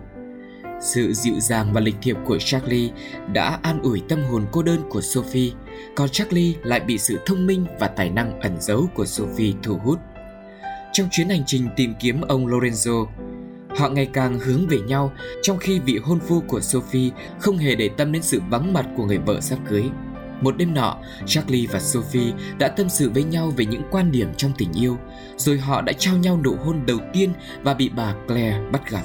Sự 0.81 1.13
dịu 1.13 1.39
dàng 1.39 1.73
và 1.73 1.81
lịch 1.81 1.95
thiệp 2.01 2.17
của 2.25 2.37
Charlie 2.39 2.91
đã 3.33 3.59
an 3.63 3.81
ủi 3.81 4.01
tâm 4.09 4.23
hồn 4.23 4.45
cô 4.51 4.63
đơn 4.63 4.81
của 4.89 5.01
Sophie, 5.01 5.51
còn 5.95 6.09
Charlie 6.09 6.55
lại 6.63 6.79
bị 6.79 6.97
sự 6.97 7.19
thông 7.25 7.47
minh 7.47 7.65
và 7.79 7.87
tài 7.87 8.09
năng 8.09 8.39
ẩn 8.39 8.57
giấu 8.59 8.89
của 8.95 9.05
Sophie 9.05 9.53
thu 9.63 9.77
hút. 9.83 9.99
Trong 10.93 11.07
chuyến 11.11 11.29
hành 11.29 11.43
trình 11.45 11.67
tìm 11.75 11.93
kiếm 11.99 12.21
ông 12.21 12.47
Lorenzo, 12.47 13.05
họ 13.69 13.89
ngày 13.89 14.09
càng 14.13 14.39
hướng 14.39 14.67
về 14.67 14.77
nhau 14.79 15.11
trong 15.41 15.57
khi 15.57 15.79
vị 15.79 15.97
hôn 16.03 16.19
phu 16.19 16.41
của 16.41 16.61
Sophie 16.61 17.11
không 17.39 17.57
hề 17.57 17.75
để 17.75 17.89
tâm 17.97 18.11
đến 18.11 18.23
sự 18.23 18.41
vắng 18.49 18.73
mặt 18.73 18.85
của 18.97 19.05
người 19.05 19.17
vợ 19.17 19.41
sắp 19.41 19.59
cưới. 19.69 19.83
Một 20.43 20.57
đêm 20.57 20.73
nọ, 20.73 20.97
Charlie 21.25 21.67
và 21.67 21.79
Sophie 21.79 22.33
đã 22.57 22.67
tâm 22.67 22.89
sự 22.89 23.09
với 23.09 23.23
nhau 23.23 23.53
về 23.57 23.65
những 23.65 23.83
quan 23.91 24.11
điểm 24.11 24.27
trong 24.37 24.51
tình 24.57 24.73
yêu, 24.73 24.97
rồi 25.37 25.57
họ 25.57 25.81
đã 25.81 25.93
trao 25.97 26.17
nhau 26.17 26.39
nụ 26.43 26.55
hôn 26.65 26.85
đầu 26.85 26.97
tiên 27.13 27.33
và 27.61 27.73
bị 27.73 27.89
bà 27.95 28.13
Claire 28.27 28.59
bắt 28.71 28.91
gặp. 28.91 29.01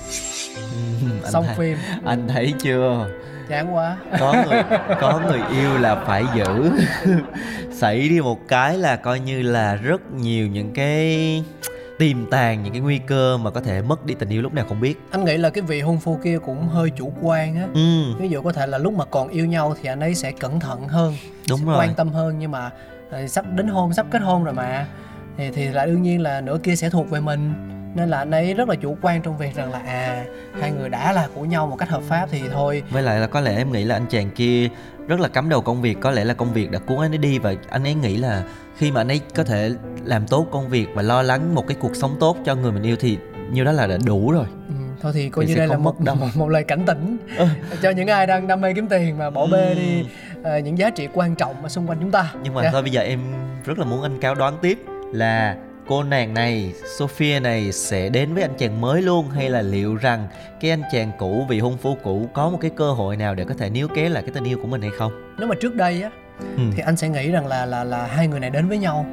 Xong 1.32 1.44
thấy, 1.46 1.56
phim. 1.56 1.78
anh 2.04 2.28
thấy 2.28 2.54
chưa? 2.58 3.08
Chán 3.48 3.74
quá. 3.74 3.96
Có 4.20 4.44
người 4.48 4.62
có 5.00 5.20
người 5.26 5.40
yêu 5.50 5.78
là 5.78 6.04
phải 6.06 6.24
giữ. 6.36 6.70
Xảy 7.72 8.08
đi 8.08 8.20
một 8.20 8.48
cái 8.48 8.78
là 8.78 8.96
coi 8.96 9.20
như 9.20 9.42
là 9.42 9.74
rất 9.74 10.12
nhiều 10.12 10.46
những 10.46 10.72
cái 10.72 11.44
tiềm 11.98 12.26
tàng 12.26 12.62
những 12.62 12.72
cái 12.72 12.80
nguy 12.80 12.98
cơ 12.98 13.36
mà 13.36 13.50
có 13.50 13.60
thể 13.60 13.82
mất 13.82 14.06
đi 14.06 14.14
tình 14.14 14.28
yêu 14.28 14.42
lúc 14.42 14.54
nào 14.54 14.64
không 14.68 14.80
biết. 14.80 15.00
Anh 15.10 15.24
nghĩ 15.24 15.36
là 15.36 15.50
cái 15.50 15.62
vị 15.62 15.80
hôn 15.80 15.98
phu 16.00 16.20
kia 16.24 16.38
cũng 16.38 16.68
hơi 16.68 16.90
chủ 16.90 17.12
quan 17.22 17.56
á. 17.56 17.66
Ừ. 17.74 18.14
Ví 18.18 18.28
dụ 18.28 18.42
có 18.42 18.52
thể 18.52 18.66
là 18.66 18.78
lúc 18.78 18.92
mà 18.92 19.04
còn 19.04 19.28
yêu 19.28 19.46
nhau 19.46 19.74
thì 19.82 19.88
anh 19.88 20.00
ấy 20.00 20.14
sẽ 20.14 20.32
cẩn 20.32 20.60
thận 20.60 20.88
hơn 20.88 21.14
đúng 21.48 21.66
rồi. 21.66 21.78
quan 21.78 21.94
tâm 21.94 22.08
hơn. 22.08 22.38
Nhưng 22.38 22.50
mà 22.50 22.70
ờ, 23.10 23.26
sắp 23.26 23.44
đến 23.54 23.68
hôn 23.68 23.92
sắp 23.94 24.06
kết 24.10 24.22
hôn 24.22 24.44
rồi 24.44 24.54
mà 24.54 24.86
thì 25.36 25.50
thì 25.50 25.68
là 25.68 25.86
đương 25.86 26.02
nhiên 26.02 26.22
là 26.22 26.40
nửa 26.40 26.58
kia 26.62 26.76
sẽ 26.76 26.90
thuộc 26.90 27.10
về 27.10 27.20
mình. 27.20 27.52
Nên 27.94 28.08
là 28.08 28.18
anh 28.18 28.30
ấy 28.30 28.54
rất 28.54 28.68
là 28.68 28.74
chủ 28.74 28.96
quan 29.02 29.22
trong 29.22 29.38
việc 29.38 29.54
rằng 29.54 29.70
là 29.72 29.78
à 29.78 30.24
hai 30.60 30.70
người 30.70 30.88
đã 30.88 31.12
là 31.12 31.28
của 31.34 31.44
nhau 31.44 31.66
một 31.66 31.76
cách 31.76 31.88
hợp 31.88 32.02
pháp 32.02 32.28
thì 32.30 32.42
thôi. 32.52 32.82
Với 32.90 33.02
lại 33.02 33.20
là 33.20 33.26
có 33.26 33.40
lẽ 33.40 33.56
em 33.56 33.72
nghĩ 33.72 33.84
là 33.84 33.96
anh 33.96 34.06
chàng 34.10 34.30
kia 34.30 34.68
rất 35.08 35.20
là 35.20 35.28
cắm 35.28 35.48
đầu 35.48 35.60
công 35.60 35.82
việc 35.82 35.98
có 36.00 36.10
lẽ 36.10 36.24
là 36.24 36.34
công 36.34 36.52
việc 36.52 36.70
đã 36.70 36.78
cuốn 36.78 36.98
anh 36.98 37.12
ấy 37.12 37.18
đi 37.18 37.38
và 37.38 37.54
anh 37.70 37.84
ấy 37.84 37.94
nghĩ 37.94 38.16
là 38.16 38.42
khi 38.78 38.90
mà 38.90 39.00
anh 39.00 39.08
ấy 39.08 39.20
có 39.34 39.44
thể 39.44 39.70
làm 40.04 40.26
tốt 40.26 40.46
công 40.50 40.68
việc 40.68 40.86
và 40.94 41.02
lo 41.02 41.22
lắng 41.22 41.54
một 41.54 41.66
cái 41.68 41.76
cuộc 41.80 41.96
sống 41.96 42.16
tốt 42.20 42.36
cho 42.44 42.54
người 42.54 42.72
mình 42.72 42.82
yêu 42.82 42.96
thì 43.00 43.18
như 43.50 43.64
đó 43.64 43.72
là 43.72 43.86
đã 43.86 43.96
đủ 44.06 44.30
rồi 44.32 44.46
ừ, 44.68 44.74
thôi 45.02 45.12
thì 45.14 45.28
coi 45.28 45.44
Thì 45.46 45.50
như 45.52 45.58
đây 45.58 45.66
là 45.68 45.76
một, 45.78 46.00
đâu. 46.00 46.14
một 46.14 46.26
một 46.36 46.48
lời 46.48 46.64
cảnh 46.64 46.86
tỉnh 46.86 47.16
Ừ. 47.36 47.46
cho 47.82 47.90
những 47.90 48.08
ai 48.08 48.26
đang 48.26 48.46
đam 48.46 48.60
mê 48.60 48.72
kiếm 48.74 48.86
tiền 48.88 49.18
mà 49.18 49.30
bỏ 49.30 49.46
bê 49.46 49.68
Ừ. 49.68 49.74
đi 49.74 50.04
ờ, 50.42 50.58
những 50.58 50.78
giá 50.78 50.90
trị 50.90 51.08
quan 51.14 51.34
trọng 51.34 51.62
ở 51.62 51.68
xung 51.68 51.86
quanh 51.86 51.98
chúng 52.00 52.10
ta 52.10 52.34
nhưng 52.42 52.54
mà 52.54 52.62
Dạ. 52.62 52.70
thôi 52.72 52.82
bây 52.82 52.90
giờ 52.90 53.00
em 53.00 53.20
rất 53.64 53.78
là 53.78 53.84
muốn 53.84 54.02
anh 54.02 54.20
cáo 54.20 54.34
đoán 54.34 54.58
tiếp 54.62 54.78
là 55.12 55.56
cô 55.88 56.02
nàng 56.02 56.34
này 56.34 56.72
Sophia 56.98 57.40
này 57.40 57.72
sẽ 57.72 58.08
đến 58.08 58.34
với 58.34 58.42
anh 58.42 58.54
chàng 58.58 58.80
mới 58.80 59.02
luôn 59.02 59.30
hay 59.30 59.50
là 59.50 59.62
liệu 59.62 59.94
rằng 59.96 60.28
cái 60.60 60.70
anh 60.70 60.82
chàng 60.92 61.10
cũ 61.18 61.46
vị 61.48 61.58
hôn 61.60 61.76
phu 61.76 61.96
cũ 62.02 62.28
có 62.34 62.50
một 62.50 62.58
cái 62.60 62.70
cơ 62.76 62.92
hội 62.92 63.16
nào 63.16 63.34
để 63.34 63.44
có 63.44 63.54
thể 63.58 63.70
níu 63.70 63.88
kéo 63.94 64.10
lại 64.10 64.22
cái 64.22 64.32
tình 64.34 64.44
yêu 64.44 64.58
của 64.62 64.66
mình 64.68 64.80
hay 64.82 64.90
không 64.98 65.12
nếu 65.38 65.48
mà 65.48 65.54
trước 65.60 65.74
đây 65.74 66.02
á 66.02 66.10
ừ. 66.40 66.62
thì 66.72 66.82
anh 66.82 66.96
sẽ 66.96 67.08
nghĩ 67.08 67.30
rằng 67.30 67.46
là 67.46 67.66
là 67.66 67.84
là 67.84 68.06
hai 68.06 68.28
người 68.28 68.40
này 68.40 68.50
đến 68.50 68.68
với 68.68 68.78
nhau. 68.78 69.06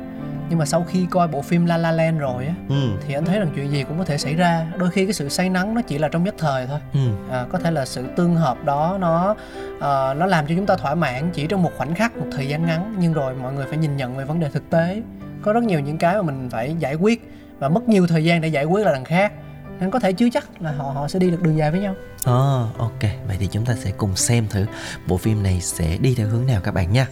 Nhưng 0.50 0.60
mà 0.60 0.66
sau 0.66 0.84
khi 0.84 1.06
coi 1.10 1.28
bộ 1.28 1.42
phim 1.42 1.66
La 1.66 1.78
La 1.78 1.92
Land 1.92 2.20
rồi 2.20 2.46
á 2.46 2.54
ừ. 2.70 2.90
thì 3.08 3.14
anh 3.14 3.26
thấy 3.26 3.40
rằng 3.40 3.52
chuyện 3.56 3.72
gì 3.72 3.84
cũng 3.84 3.98
có 3.98 4.04
thể 4.04 4.18
xảy 4.18 4.34
ra. 4.34 4.66
Đôi 4.78 4.92
khi 4.92 5.06
cái 5.06 5.14
sự 5.14 5.30
say 5.30 5.50
nắng 5.50 5.76
nó 5.76 5.82
chỉ 5.82 5.98
là 5.98 6.08
trong 6.08 6.24
nhất 6.24 6.36
thời 6.38 6.68
thôi. 6.68 6.80
Ừ. 6.94 7.00
À, 7.32 7.46
có 7.52 7.60
thể 7.60 7.72
là 7.72 7.86
sự 7.86 8.08
tương 8.16 8.36
hợp 8.36 8.66
đó 8.66 8.98
nó 9.00 9.36
ờ, 9.80 10.16
nó 10.18 10.26
làm 10.26 10.48
cho 10.48 10.56
chúng 10.56 10.66
ta 10.66 10.76
thỏa 10.76 10.96
mãn 10.96 11.30
chỉ 11.34 11.48
trong 11.48 11.64
một 11.64 11.72
khoảnh 11.78 11.96
khắc 11.96 12.18
một 12.18 12.28
thời 12.32 12.48
gian 12.48 12.66
ngắn. 12.66 12.96
Nhưng 13.00 13.14
rồi 13.14 13.34
mọi 13.36 13.54
người 13.54 13.66
phải 13.70 13.78
nhìn 13.78 13.98
nhận 13.98 14.18
về 14.18 14.26
vấn 14.26 14.40
đề 14.40 14.50
thực 14.50 14.70
tế. 14.70 15.02
Có 15.42 15.54
rất 15.54 15.64
nhiều 15.64 15.80
những 15.80 15.98
cái 15.98 16.16
mà 16.16 16.22
mình 16.22 16.50
phải 16.50 16.76
giải 16.80 16.96
quyết. 16.96 17.32
Và 17.60 17.70
mất 17.70 17.90
nhiều 17.90 18.08
thời 18.08 18.24
gian 18.24 18.42
để 18.42 18.48
giải 18.48 18.66
quyết 18.66 18.86
là 18.86 18.92
đằng 18.92 19.06
khác 19.06 19.32
nên 19.80 19.92
có 19.92 20.00
thể 20.00 20.14
chưa 20.14 20.30
chắc 20.30 20.62
là 20.62 20.72
họ 20.72 20.84
họ 20.84 21.08
sẽ 21.08 21.20
đi 21.20 21.32
được 21.32 21.42
đường 21.42 21.58
dài 21.58 21.72
với 21.72 21.80
nhau 21.80 21.96
Ồ, 22.26 22.68
ok. 22.78 23.02
Vậy 23.28 23.38
thì 23.40 23.48
chúng 23.52 23.66
ta 23.66 23.76
sẽ 23.76 23.92
cùng 23.98 24.16
xem 24.16 24.48
thử 24.50 24.66
bộ 25.08 25.18
phim 25.18 25.44
này 25.44 25.62
sẽ 25.62 25.98
đi 25.98 26.16
theo 26.16 26.28
hướng 26.28 26.46
nào 26.46 26.62
các 26.64 26.72
bạn 26.72 26.94
nha. 26.94 27.08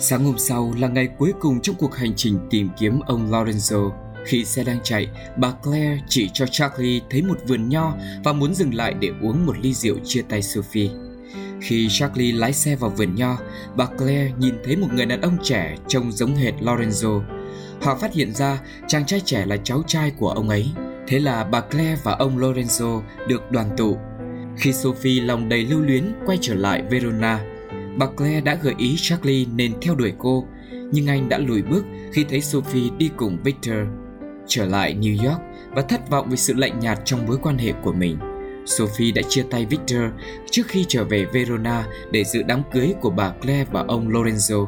Sáng 0.00 0.24
hôm 0.24 0.38
sau 0.38 0.72
là 0.78 0.88
ngày 0.88 1.08
cuối 1.18 1.32
cùng 1.40 1.60
trong 1.60 1.76
cuộc 1.76 1.94
hành 1.94 2.12
trình 2.16 2.38
tìm 2.50 2.68
kiếm 2.78 3.00
ông 3.06 3.30
Lorenzo. 3.30 3.90
Khi 4.26 4.44
xe 4.44 4.64
đang 4.64 4.78
chạy, 4.82 5.08
bà 5.36 5.50
Claire 5.62 5.98
chỉ 6.08 6.30
cho 6.34 6.46
Charlie 6.46 7.00
thấy 7.10 7.22
một 7.22 7.38
vườn 7.46 7.68
nho 7.68 7.94
và 8.24 8.32
muốn 8.32 8.54
dừng 8.54 8.74
lại 8.74 8.94
để 9.00 9.10
uống 9.22 9.46
một 9.46 9.58
ly 9.58 9.74
rượu 9.74 9.96
chia 10.04 10.22
tay 10.28 10.42
Sophie. 10.42 10.90
Khi 11.60 11.88
Charlie 11.90 12.32
lái 12.32 12.52
xe 12.52 12.76
vào 12.76 12.90
vườn 12.90 13.14
nho, 13.14 13.38
bà 13.76 13.86
Claire 13.86 14.32
nhìn 14.38 14.54
thấy 14.64 14.76
một 14.76 14.88
người 14.92 15.06
đàn 15.06 15.20
ông 15.20 15.38
trẻ 15.42 15.76
trông 15.88 16.12
giống 16.12 16.36
hệt 16.36 16.54
Lorenzo. 16.60 17.22
Họ 17.82 17.96
phát 17.96 18.12
hiện 18.12 18.34
ra 18.34 18.58
chàng 18.88 19.06
trai 19.06 19.20
trẻ 19.20 19.46
là 19.46 19.56
cháu 19.64 19.82
trai 19.86 20.10
của 20.10 20.30
ông 20.30 20.48
ấy. 20.48 20.70
Thế 21.06 21.18
là 21.18 21.44
bà 21.44 21.60
Claire 21.60 22.00
và 22.02 22.12
ông 22.12 22.38
Lorenzo 22.38 23.02
được 23.28 23.50
đoàn 23.50 23.70
tụ. 23.76 23.98
Khi 24.56 24.72
Sophie 24.72 25.20
lòng 25.20 25.48
đầy 25.48 25.64
lưu 25.64 25.80
luyến 25.80 26.04
quay 26.26 26.38
trở 26.40 26.54
lại 26.54 26.82
Verona, 26.90 27.40
bà 27.96 28.06
Claire 28.06 28.40
đã 28.40 28.54
gợi 28.62 28.74
ý 28.78 28.94
Charlie 28.98 29.46
nên 29.54 29.72
theo 29.80 29.94
đuổi 29.94 30.12
cô, 30.18 30.46
nhưng 30.92 31.06
anh 31.06 31.28
đã 31.28 31.38
lùi 31.38 31.62
bước 31.62 31.84
khi 32.12 32.24
thấy 32.24 32.40
Sophie 32.40 32.90
đi 32.98 33.10
cùng 33.16 33.38
Victor. 33.44 33.76
Trở 34.46 34.66
lại 34.66 34.96
New 35.00 35.28
York 35.28 35.40
và 35.70 35.82
thất 35.82 36.10
vọng 36.10 36.26
vì 36.30 36.36
sự 36.36 36.54
lạnh 36.54 36.80
nhạt 36.80 36.98
trong 37.04 37.26
mối 37.26 37.38
quan 37.42 37.58
hệ 37.58 37.72
của 37.82 37.92
mình, 37.92 38.18
Sophie 38.66 39.12
đã 39.12 39.22
chia 39.28 39.44
tay 39.50 39.66
Victor 39.66 40.02
trước 40.50 40.62
khi 40.68 40.84
trở 40.88 41.04
về 41.04 41.24
Verona 41.24 41.86
để 42.10 42.24
dự 42.24 42.42
đám 42.42 42.62
cưới 42.72 42.94
của 43.00 43.10
bà 43.10 43.30
Claire 43.30 43.64
và 43.72 43.84
ông 43.88 44.08
Lorenzo. 44.08 44.66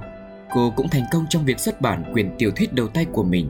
Cô 0.55 0.73
cũng 0.77 0.89
thành 0.89 1.05
công 1.13 1.27
trong 1.31 1.45
việc 1.45 1.61
xuất 1.61 1.81
bản 1.81 2.05
quyển 2.13 2.31
tiểu 2.39 2.51
thuyết 2.57 2.73
đầu 2.73 2.89
tay 2.89 3.05
của 3.05 3.23
mình. 3.23 3.49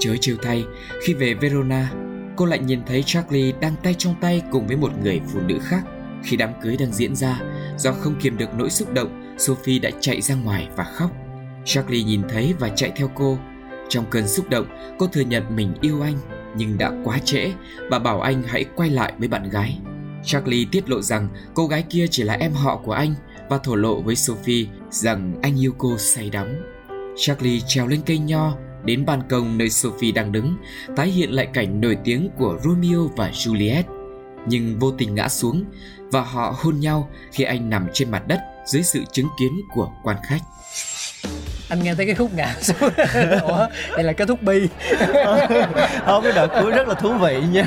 Chớ 0.00 0.16
chiều 0.20 0.36
thay, 0.42 0.64
khi 1.02 1.14
về 1.14 1.34
Verona, 1.34 1.90
cô 2.36 2.46
lại 2.46 2.58
nhìn 2.58 2.80
thấy 2.86 3.02
Charlie 3.02 3.52
đang 3.60 3.74
tay 3.82 3.94
trong 3.98 4.14
tay 4.20 4.42
cùng 4.50 4.66
với 4.66 4.76
một 4.76 4.90
người 5.02 5.20
phụ 5.32 5.40
nữ 5.40 5.58
khác. 5.62 5.82
Khi 6.24 6.36
đám 6.36 6.50
cưới 6.62 6.76
đang 6.76 6.92
diễn 6.92 7.16
ra, 7.16 7.40
do 7.76 7.92
không 7.92 8.14
kiềm 8.20 8.36
được 8.36 8.54
nỗi 8.54 8.70
xúc 8.70 8.92
động, 8.92 9.36
Sophie 9.38 9.78
đã 9.78 9.90
chạy 10.00 10.20
ra 10.20 10.34
ngoài 10.34 10.68
và 10.76 10.84
khóc. 10.84 11.10
Charlie 11.64 12.02
nhìn 12.02 12.22
thấy 12.28 12.54
và 12.58 12.68
chạy 12.68 12.92
theo 12.96 13.10
cô. 13.14 13.38
Trong 13.88 14.04
cơn 14.10 14.28
xúc 14.28 14.48
động, 14.48 14.66
cô 14.98 15.06
thừa 15.06 15.20
nhận 15.20 15.56
mình 15.56 15.74
yêu 15.80 16.02
anh, 16.02 16.16
nhưng 16.56 16.78
đã 16.78 16.92
quá 17.04 17.18
trễ 17.24 17.52
và 17.90 17.98
bảo 17.98 18.20
anh 18.20 18.42
hãy 18.46 18.64
quay 18.76 18.90
lại 18.90 19.12
với 19.18 19.28
bạn 19.28 19.50
gái. 19.50 19.78
Charlie 20.24 20.66
tiết 20.72 20.90
lộ 20.90 21.02
rằng 21.02 21.28
cô 21.54 21.66
gái 21.66 21.84
kia 21.90 22.06
chỉ 22.10 22.22
là 22.22 22.34
em 22.34 22.52
họ 22.52 22.76
của 22.76 22.92
anh 22.92 23.14
và 23.48 23.58
thổ 23.58 23.74
lộ 23.74 24.00
với 24.00 24.16
Sophie 24.16 24.66
rằng 24.90 25.34
anh 25.42 25.60
yêu 25.62 25.74
cô 25.78 25.98
say 25.98 26.30
đắm. 26.30 26.46
Charlie 27.16 27.60
trèo 27.66 27.86
lên 27.86 28.00
cây 28.06 28.18
nho 28.18 28.56
đến 28.84 29.06
ban 29.06 29.22
công 29.28 29.58
nơi 29.58 29.70
Sophie 29.70 30.12
đang 30.12 30.32
đứng, 30.32 30.56
tái 30.96 31.06
hiện 31.08 31.30
lại 31.30 31.46
cảnh 31.52 31.80
nổi 31.80 31.96
tiếng 32.04 32.28
của 32.38 32.58
Romeo 32.64 33.10
và 33.16 33.30
Juliet. 33.30 33.82
Nhưng 34.46 34.78
vô 34.78 34.90
tình 34.90 35.14
ngã 35.14 35.28
xuống 35.28 35.64
và 36.12 36.20
họ 36.20 36.54
hôn 36.58 36.80
nhau 36.80 37.10
khi 37.32 37.44
anh 37.44 37.70
nằm 37.70 37.86
trên 37.92 38.10
mặt 38.10 38.26
đất 38.28 38.40
dưới 38.66 38.82
sự 38.82 39.00
chứng 39.12 39.28
kiến 39.40 39.60
của 39.74 39.90
quan 40.02 40.16
khách. 40.22 40.40
anh 41.68 41.82
nghe 41.82 41.94
thấy 41.94 42.06
cái 42.06 42.14
khúc 42.14 42.34
ngã 42.34 42.54
xuống 42.60 42.76
ủa 43.42 43.66
đây 43.96 44.04
là 44.04 44.12
kết 44.12 44.28
thúc 44.28 44.42
bi 44.42 44.68
Không, 46.06 46.22
cái 46.22 46.32
đoạn 46.32 46.48
cuối 46.62 46.70
rất 46.70 46.88
là 46.88 46.94
thú 46.94 47.12
vị 47.12 47.42
nha. 47.52 47.64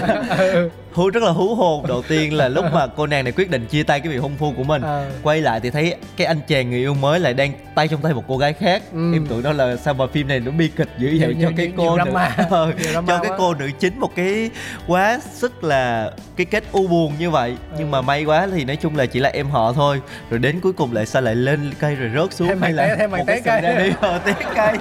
Hú 0.94 1.10
rất 1.10 1.24
là 1.24 1.32
hú 1.32 1.56
hồn. 1.56 1.86
Đầu 1.88 2.02
tiên 2.08 2.34
là 2.34 2.48
lúc 2.48 2.66
mà 2.74 2.88
cô 2.88 3.08
nàng 3.08 3.24
này 3.24 3.34
quyết 3.34 3.50
định 3.50 3.66
chia 3.66 3.84
tay 3.84 4.00
cái 4.00 4.12
vị 4.14 4.18
hôn 4.18 4.32
phu 4.40 4.54
của 4.58 4.64
mình. 4.64 4.82
Ờ. 4.82 5.06
Quay 5.24 5.42
lại 5.42 5.60
thì 5.60 5.70
thấy 5.70 5.96
cái 6.18 6.28
anh 6.28 6.40
chàng 6.48 6.70
người 6.70 6.80
yêu 6.80 6.94
mới 6.94 7.20
lại 7.20 7.34
đang 7.34 7.52
tay 7.76 7.88
trong 7.88 8.02
tay 8.02 8.14
một 8.14 8.24
cô 8.28 8.38
gái 8.38 8.54
khác. 8.54 8.84
Ừ. 8.94 9.14
Em 9.14 9.26
tưởng 9.30 9.44
đó 9.44 9.52
là 9.52 9.76
sao 9.76 9.94
mà 9.94 10.06
phim 10.08 10.28
này 10.28 10.40
nó 10.40 10.52
bi 10.52 10.68
kịch 10.68 10.90
dữ 10.98 11.18
vậy 11.22 11.36
cho 11.42 11.50
cái 11.58 11.72
cô 11.78 11.98
nữ. 11.98 12.12
Ờ, 12.50 12.74
drama 12.92 13.04
cho 13.08 13.20
cái 13.24 13.32
cô 13.38 13.54
nữ 13.54 13.70
chính 13.80 14.00
một 14.00 14.10
cái 14.16 14.50
quá 14.88 15.20
sức 15.34 15.64
là 15.64 16.12
cái 16.36 16.46
kết 16.46 16.64
u 16.72 16.88
buồn 16.88 17.14
như 17.20 17.30
vậy. 17.30 17.56
Nhưng 17.78 17.88
Ừ. 17.88 17.92
mà 17.92 18.02
may 18.02 18.24
quá 18.24 18.48
thì 18.54 18.66
nói 18.66 18.76
chung 18.76 18.96
là 18.98 19.06
chỉ 19.06 19.20
là 19.20 19.30
em 19.30 19.50
họ 19.50 19.74
thôi. 19.74 20.02
Rồi 20.30 20.40
đến 20.40 20.60
cuối 20.60 20.74
cùng 20.74 20.94
lại 20.94 21.06
sao 21.06 21.22
lại 21.22 21.36
lên 21.36 21.72
cây 21.80 21.96
rồi 21.96 22.10
rớt 22.16 22.34
xuống 22.34 22.48
Thêm 22.48 22.62
hay 22.62 22.74
là 22.74 22.96
thêm 23.00 23.12
một 23.12 23.18
cái 23.28 23.42
cây. 23.46 23.62
ra 23.62 23.84
đi 23.84 23.92
ờ, 24.02 24.20
té 24.26 24.34
cây. 24.56 24.78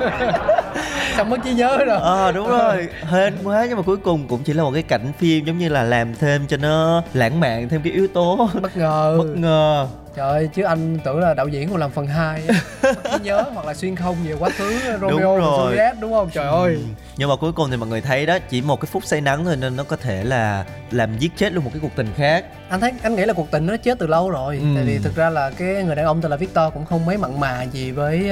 xong 1.16 1.30
mất 1.30 1.36
trí 1.44 1.52
nhớ 1.52 1.78
rồi 1.86 1.98
ờ 2.00 2.32
đúng 2.32 2.48
rồi 2.48 2.88
hên 3.10 3.34
quá 3.44 3.66
nhưng 3.68 3.76
mà 3.76 3.82
cuối 3.82 3.96
cùng 3.96 4.28
cũng 4.28 4.42
chỉ 4.44 4.52
là 4.52 4.62
một 4.62 4.70
cái 4.74 4.82
cảnh 4.82 5.12
phim 5.18 5.44
giống 5.44 5.58
như 5.58 5.68
là 5.68 5.82
làm 5.82 6.01
thêm 6.20 6.46
cho 6.46 6.56
nó 6.56 7.02
lãng 7.14 7.40
mạn 7.40 7.68
thêm 7.68 7.82
cái 7.82 7.92
yếu 7.92 8.06
tố. 8.14 8.48
Bất 8.62 8.76
ngờ. 8.76 9.14
Bất 9.18 9.36
ngờ. 9.36 9.86
Trời 10.16 10.28
ơi 10.28 10.48
chứ 10.54 10.62
anh 10.62 10.98
tưởng 11.04 11.18
là 11.20 11.34
đạo 11.34 11.48
diễn 11.48 11.68
còn 11.70 11.78
làm 11.78 11.90
phần 11.90 12.06
2 12.06 12.42
trí 12.82 12.90
nhớ 13.22 13.44
hoặc 13.54 13.66
là 13.66 13.74
xuyên 13.74 13.96
không 13.96 14.16
về 14.24 14.34
quá 14.38 14.50
khứ 14.50 14.78
Romeo 15.00 15.36
và. 15.36 15.46
Juliet 15.46 15.94
đúng 16.00 16.12
không? 16.12 16.30
Trời 16.32 16.46
ơi. 16.48 16.74
Ừ. 16.74 16.80
nhưng 17.16 17.28
mà 17.28 17.36
cuối 17.36 17.52
cùng 17.52 17.70
thì 17.70 17.76
mọi 17.76 17.88
người 17.88 18.00
thấy 18.00 18.26
đó 18.26 18.38
chỉ 18.50 18.62
một 18.62 18.80
cái 18.80 18.88
phút 18.92 19.04
say 19.04 19.20
nắng 19.20 19.44
thôi 19.44 19.56
nên 19.56 19.76
nó 19.76 19.84
có 19.84 19.96
thể 19.96 20.24
là 20.24 20.64
làm 20.90 21.18
giết 21.18 21.32
chết 21.36 21.52
luôn 21.52 21.64
một 21.64 21.70
cái 21.74 21.80
cuộc 21.82 21.96
tình 21.96 22.06
khác. 22.16 22.44
Anh 22.68 22.80
thấy 22.80 22.92
anh 23.02 23.14
nghĩ 23.16 23.24
là 23.24 23.32
cuộc 23.32 23.50
tình 23.50 23.66
nó 23.66 23.76
chết 23.76 23.98
từ 23.98 24.06
lâu 24.06 24.30
rồi. 24.30 24.58
Ừ. 24.60 24.66
tại 24.74 24.84
vì 24.84 24.98
thực 24.98 25.16
ra 25.16 25.30
là 25.30 25.50
cái 25.50 25.68
người 25.84 25.94
đàn 25.96 26.04
ông 26.06 26.20
tên 26.22 26.30
là 26.30 26.36
Victor 26.36 26.72
cũng 26.74 26.84
không 26.86 27.06
mấy 27.06 27.16
mặn 27.16 27.40
mà 27.40 27.62
gì 27.62 27.90
với 27.90 28.30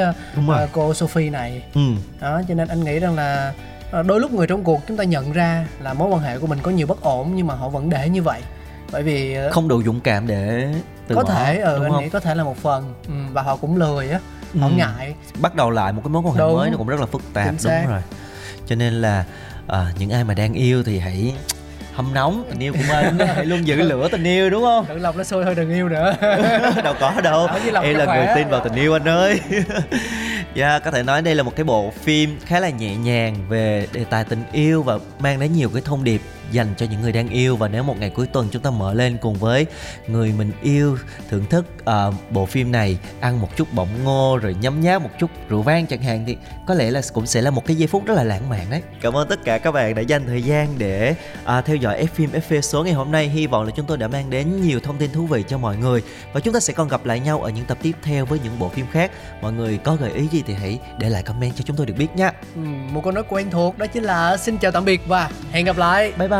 ờ, 0.49 0.69
cô 0.73 0.95
Sophie 0.95 1.31
này. 1.31 1.63
Ừ 1.75 1.81
đó 2.21 2.41
cho 2.49 2.55
nên 2.55 2.69
anh 2.69 2.85
nghĩ 2.85 2.99
rằng 2.99 3.17
là 3.17 3.53
đôi 3.93 4.21
lúc 4.21 4.33
người 4.33 4.47
trong 4.47 4.65
cuộc 4.65 4.81
chúng 4.89 4.97
ta 4.97 5.05
nhận 5.05 5.33
ra 5.33 5.67
là 5.81 5.93
mối 5.95 6.09
quan 6.09 6.23
hệ 6.23 6.39
của 6.39 6.47
mình 6.47 6.59
có 6.63 6.71
nhiều 6.71 6.87
bất 6.87 7.03
ổn 7.03 7.33
nhưng 7.35 7.47
mà 7.47 7.55
họ 7.55 7.69
vẫn 7.69 7.91
để 7.91 8.09
như 8.09 8.23
vậy. 8.23 8.41
Bởi 8.93 9.03
vì 9.03 9.35
ờ, 9.35 9.51
không 9.53 9.69
đủ 9.69 9.83
dũng 9.83 10.01
cảm 10.01 10.27
để 10.27 10.69
từ 11.09 11.15
có 11.15 11.23
bỏ, 11.23 11.31
thể 11.31 11.59
ừ, 11.59 11.75
đúng 11.77 11.85
anh 11.85 11.93
không? 11.93 12.03
nghĩ 12.05 12.09
có 12.11 12.21
thể 12.21 12.35
là 12.35 12.45
một 12.45 12.57
phần 12.57 12.95
ừ, 13.09 13.13
và 13.33 13.43
họ 13.43 13.57
cũng 13.57 13.77
lười 13.77 14.11
á 14.11 14.19
họ 14.61 14.67
Ừ. 14.67 14.73
ngại. 14.77 15.15
Bắt 15.41 15.55
đầu 15.55 15.71
lại 15.71 15.93
một 15.93 16.01
cái 16.05 16.11
mối 16.11 16.23
quan 16.25 16.35
hệ 16.35 16.39
Đúng. 16.41 16.57
mới 16.57 16.71
nó 16.71 16.77
cũng 16.77 16.87
rất 16.87 17.01
là 17.01 17.07
phức 17.07 17.23
tạp 17.35 17.55
xác. 17.59 17.81
đúng 17.85 17.93
rồi. 17.93 18.03
Cho 18.67 18.77
nên 18.77 18.93
là 18.93 19.25
à, 19.67 19.87
những 19.99 20.11
ai 20.11 20.25
mà 20.25 20.35
đang 20.35 20.53
yêu 20.53 20.83
thì 20.83 20.99
hãy 20.99 21.35
hâm 21.95 22.15
nóng 22.15 22.45
tình 22.51 22.59
yêu 22.59 22.73
của 22.73 22.79
mình 22.89 23.19
hãy 23.35 23.45
luôn 23.47 23.67
giữ 23.67 23.77
lửa 23.77 24.09
tình 24.13 24.25
yêu 24.25 24.51
đúng 24.51 24.63
không? 24.63 24.85
Tự 24.89 24.99
lòng 24.99 25.19
nó 25.19 25.25
sôi 25.25 25.45
thôi 25.45 25.55
đừng 25.55 25.71
yêu 25.71 25.89
nữa. 25.89 26.15
Đâu 26.85 26.95
có 27.01 27.13
đâu. 27.23 27.47
Em 27.83 27.97
là 27.97 28.05
người 28.17 28.27
tin 28.35 28.49
vào 28.49 28.61
tình 28.65 28.75
yêu 28.75 28.93
anh 28.93 29.09
ơi 29.09 29.41
yeah, 30.55 30.85
có 30.85 30.91
thể 30.91 31.03
nói 31.03 31.23
đây 31.23 31.35
là 31.35 31.43
một 31.43 31.57
cái 31.57 31.65
bộ 31.65 31.93
phim 32.03 32.39
khá 32.45 32.61
là 32.61 32.71
nhẹ 32.71 32.97
nhàng 32.97 33.37
về 33.49 33.87
đề 33.93 34.05
tài 34.05 34.25
tình 34.25 34.43
yêu 34.53 34.83
và 34.83 34.99
mang 35.19 35.41
đến 35.41 35.53
nhiều 35.53 35.69
cái 35.69 35.83
thông 35.85 36.05
điệp 36.05 36.21
dành 36.53 36.69
cho 36.77 36.87
những 36.91 37.01
người 37.01 37.13
đang 37.13 37.29
yêu. 37.29 37.57
Và 37.57 37.69
nếu 37.69 37.83
một 37.83 38.01
ngày 38.01 38.11
cuối 38.11 38.27
tuần 38.27 38.49
chúng 38.53 38.63
ta 38.63 38.71
mở 38.71 38.95
lên 38.95 39.17
cùng 39.21 39.35
với 39.35 39.67
người 40.07 40.33
mình 40.39 40.53
yêu 40.63 40.99
thưởng 41.31 41.45
thức 41.51 41.67
ờ, 41.85 42.13
bộ 42.31 42.47
phim 42.47 42.73
này 42.73 42.99
ăn 43.21 43.41
một 43.41 43.57
chút 43.57 43.73
bỏng 43.73 43.89
ngô 44.05 44.39
rồi 44.43 44.57
nhấm 44.61 44.81
nháp 44.81 45.03
một 45.03 45.11
chút 45.19 45.31
rượu 45.49 45.63
vang 45.63 45.87
chẳng 45.87 46.03
hạn 46.03 46.25
thì 46.27 46.37
có 46.67 46.75
lẽ 46.75 46.91
là 46.91 47.03
cũng 47.13 47.27
sẽ 47.27 47.43
là 47.43 47.51
một 47.51 47.67
cái 47.67 47.77
giây 47.77 47.87
phút 47.87 48.07
rất 48.07 48.15
là 48.15 48.25
lãng 48.25 48.49
mạn 48.49 48.67
đấy. 48.71 48.83
Cảm 49.01 49.17
ơn 49.17 49.29
tất 49.29 49.45
cả 49.45 49.59
các 49.59 49.73
bạn 49.73 49.95
đã 49.95 50.03
dành 50.03 50.27
thời 50.27 50.43
gian 50.43 50.75
để 50.79 51.15
à, 51.45 51.61
theo 51.61 51.77
dõi 51.77 52.03
F 52.03 52.07
phim 52.15 52.31
FV 52.31 52.61
số 52.61 52.85
ngày 52.85 52.93
hôm 52.93 53.13
nay. 53.13 53.29
Hy 53.29 53.47
vọng 53.47 53.65
là 53.65 53.71
chúng 53.77 53.87
tôi 53.87 53.97
đã 53.97 54.09
mang 54.09 54.31
đến 54.31 54.63
nhiều 54.63 54.81
thông 54.81 54.99
tin 54.99 55.13
thú 55.13 55.27
vị 55.27 55.45
cho 55.49 55.59
mọi 55.59 55.77
người. 55.77 56.03
Và 56.33 56.41
chúng 56.41 56.55
ta 56.55 56.61
sẽ 56.61 56.73
còn 56.73 56.89
gặp 56.89 57.07
lại 57.07 57.21
nhau 57.21 57.41
ở 57.41 57.51
những 57.51 57.65
tập 57.65 57.79
tiếp 57.83 57.93
theo 58.03 58.27
với 58.27 58.39
những 58.45 58.59
bộ 58.59 58.69
phim 58.69 58.87
khác. 58.93 59.11
Mọi 59.43 59.53
người 59.53 59.79
có 59.79 59.97
gợi 59.97 60.13
ý 60.13 60.27
gì 60.27 60.43
thì 60.47 60.55
hãy 60.55 60.79
để 60.99 61.09
lại 61.09 61.23
comment 61.23 61.57
cho 61.57 61.63
chúng 61.67 61.77
tôi 61.77 61.87
được 61.87 61.95
biết 61.99 62.17
nha. 62.17 62.33
Ừ, 62.55 62.61
một 62.93 63.01
câu 63.05 63.13
nói 63.13 63.25
quen 63.29 63.51
thuộc 63.51 63.79
đó 63.79 63.87
chính 63.87 64.05
là 64.05 64.37
xin 64.37 64.59
chào 64.59 64.73
tạm 64.73 64.85
biệt 64.85 65.01
và 65.07 65.31
hẹn 65.53 65.65
gặp 65.65 65.79
lại. 65.79 66.13
Bye 66.19 66.29
bye 66.29 66.40